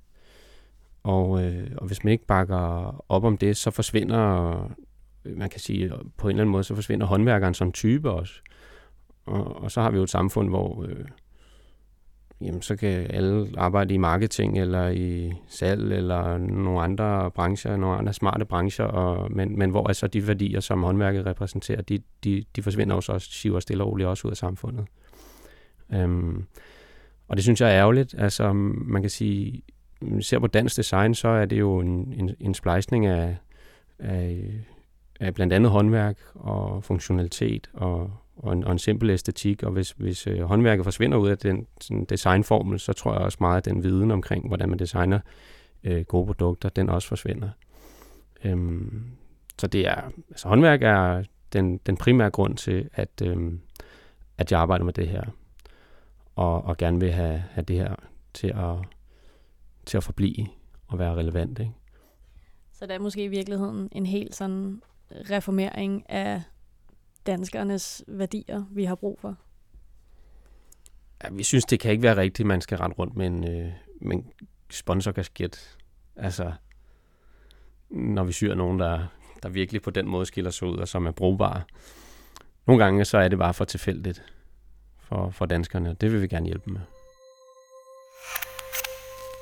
og, 1.03 1.45
øh, 1.45 1.71
og 1.77 1.87
hvis 1.87 2.05
man 2.05 2.13
ikke 2.13 2.27
bakker 2.27 3.05
op 3.09 3.25
om 3.25 3.39
det, 3.39 3.57
så 3.57 3.71
forsvinder, 3.71 4.71
man 5.25 5.51
kan 5.51 5.61
sige 5.61 5.93
på 6.17 6.29
en 6.29 6.31
eller 6.31 6.43
anden 6.43 6.53
måde, 6.53 6.65
så 6.65 6.75
forsvinder 6.75 7.07
håndværkeren 7.07 7.55
som 7.55 7.73
type 7.73 8.11
også. 8.11 8.35
Og, 9.27 9.63
og 9.63 9.71
så 9.71 9.81
har 9.81 9.91
vi 9.91 9.97
jo 9.97 10.03
et 10.03 10.11
samfund, 10.11 10.49
hvor, 10.49 10.85
øh, 10.85 11.05
jamen, 12.41 12.63
så 12.63 12.77
kan 12.77 13.07
alle 13.11 13.49
arbejde 13.57 13.95
i 13.95 13.97
marketing, 13.97 14.59
eller 14.59 14.89
i 14.89 15.33
salg, 15.49 15.93
eller 15.93 16.39
nogle 16.39 16.81
andre 16.81 17.31
brancher, 17.31 17.77
nogle 17.77 17.99
andre 17.99 18.13
smarte 18.13 18.45
brancher, 18.45 18.85
og, 18.85 19.33
men, 19.33 19.59
men 19.59 19.71
hvor 19.71 19.89
altså 19.89 20.07
de 20.07 20.29
værdier, 20.29 20.61
som 20.61 20.83
håndværket 20.83 21.27
repræsenterer, 21.27 21.83
de, 21.83 22.03
de, 22.25 22.45
de 22.57 22.63
forsvinder 22.63 22.97
også, 22.97 23.13
også 23.13 23.33
siver 23.33 23.61
stille 23.61 23.85
og 23.85 23.91
roligt 23.91 24.09
også 24.09 24.29
ud 24.29 24.31
af 24.31 24.37
samfundet. 24.37 24.87
Øhm, 25.93 26.45
og 27.29 27.37
det 27.37 27.45
synes 27.45 27.61
jeg 27.61 27.71
er 27.71 27.77
ærgerligt. 27.77 28.15
Altså, 28.19 28.53
man 28.53 29.03
kan 29.03 29.11
sige, 29.11 29.63
ser 30.21 30.39
på 30.39 30.47
dansk 30.47 30.77
design, 30.77 31.15
så 31.15 31.29
er 31.29 31.45
det 31.45 31.59
jo 31.59 31.79
en, 31.79 32.15
en, 32.17 32.31
en 32.41 32.55
splejsning 32.55 33.07
af, 33.07 33.37
af, 33.99 34.51
af 35.21 35.35
blandt 35.35 35.53
andet 35.53 35.71
håndværk 35.71 36.19
og 36.35 36.85
funktionalitet 36.85 37.71
og, 37.73 38.11
og, 38.37 38.53
en, 38.53 38.65
og 38.65 38.73
en 38.73 38.79
simpel 38.79 39.11
æstetik. 39.11 39.63
Og 39.63 39.73
hvis, 39.73 39.91
hvis 39.91 40.27
øh, 40.27 40.41
håndværket 40.41 40.85
forsvinder 40.85 41.19
ud 41.19 41.29
af 41.29 41.39
den 41.39 41.67
sådan 41.81 42.05
designformel, 42.05 42.81
så 42.81 42.93
tror 42.93 43.13
jeg 43.13 43.21
også 43.21 43.39
meget, 43.41 43.57
at 43.57 43.65
den 43.65 43.83
viden 43.83 44.11
omkring, 44.11 44.49
hvordan 44.49 44.69
man 44.69 44.79
designer 44.79 45.21
øh, 45.85 46.05
gode 46.05 46.27
produkter, 46.27 46.69
den 46.69 46.89
også 46.89 47.09
forsvinder. 47.09 47.49
Øhm, 48.45 49.05
så 49.59 49.67
det 49.67 49.87
er, 49.87 50.01
altså 50.31 50.49
håndværk 50.49 50.83
er 50.83 51.23
den, 51.53 51.79
den 51.79 51.97
primære 51.97 52.31
grund 52.31 52.57
til, 52.57 52.89
at, 52.95 53.23
øhm, 53.25 53.61
at 54.39 54.53
jeg 54.53 54.61
arbejder 54.61 54.85
med 54.85 54.93
det 54.93 55.09
her 55.09 55.23
og, 56.37 56.65
og 56.65 56.77
gerne 56.77 57.01
vil 57.01 57.13
have, 57.13 57.43
have 57.51 57.65
det 57.65 57.77
her 57.77 57.95
til 58.35 58.49
at, 58.49 58.77
til 59.91 59.97
at 59.97 60.05
forblive 60.05 60.47
og 60.87 60.99
være 60.99 61.15
relevant. 61.15 61.59
Ikke? 61.59 61.73
Så 62.73 62.87
det 62.87 62.95
er 62.95 62.99
måske 62.99 63.25
i 63.25 63.29
virkeligheden 63.29 63.89
en 63.93 64.07
helt 64.07 64.35
sådan 64.35 64.83
reformering 65.11 66.11
af 66.11 66.43
danskernes 67.27 68.05
værdier, 68.07 68.65
vi 68.71 68.85
har 68.85 68.95
brug 68.95 69.19
for? 69.21 69.37
Ja, 71.25 71.29
vi 71.33 71.43
synes, 71.43 71.65
det 71.65 71.81
kan 71.81 71.91
ikke 71.91 72.03
være 72.03 72.17
rigtigt, 72.17 72.41
at 72.41 72.47
man 72.47 72.61
skal 72.61 72.79
rende 72.79 72.97
rundt 72.97 73.17
med 73.17 73.27
en, 73.27 73.45
øh, 73.45 73.73
med 74.01 74.17
en 74.17 74.31
sponsorkasket. 74.71 75.79
Altså, 76.17 76.53
når 77.91 78.25
vi 78.25 78.33
syr 78.33 78.55
nogen, 78.55 78.79
der, 78.79 79.07
der 79.43 79.49
virkelig 79.49 79.83
på 79.83 79.91
den 79.91 80.09
måde 80.09 80.27
skiller 80.27 80.51
sig 80.51 80.69
ud, 80.69 80.77
og 80.77 80.89
som 80.89 81.07
er 81.07 81.11
brugbare. 81.11 81.63
Nogle 82.67 82.85
gange 82.85 83.05
så 83.05 83.19
er 83.19 83.29
det 83.29 83.39
bare 83.39 83.55
for 83.55 83.65
tilfældigt 83.65 84.23
for, 84.99 85.31
for 85.31 85.47
danskerne. 85.47 85.97
Det 86.01 86.13
vil 86.13 86.23
vi 86.23 86.29
gerne 86.29 86.47
hjælpe 86.47 86.71
med. 86.71 86.81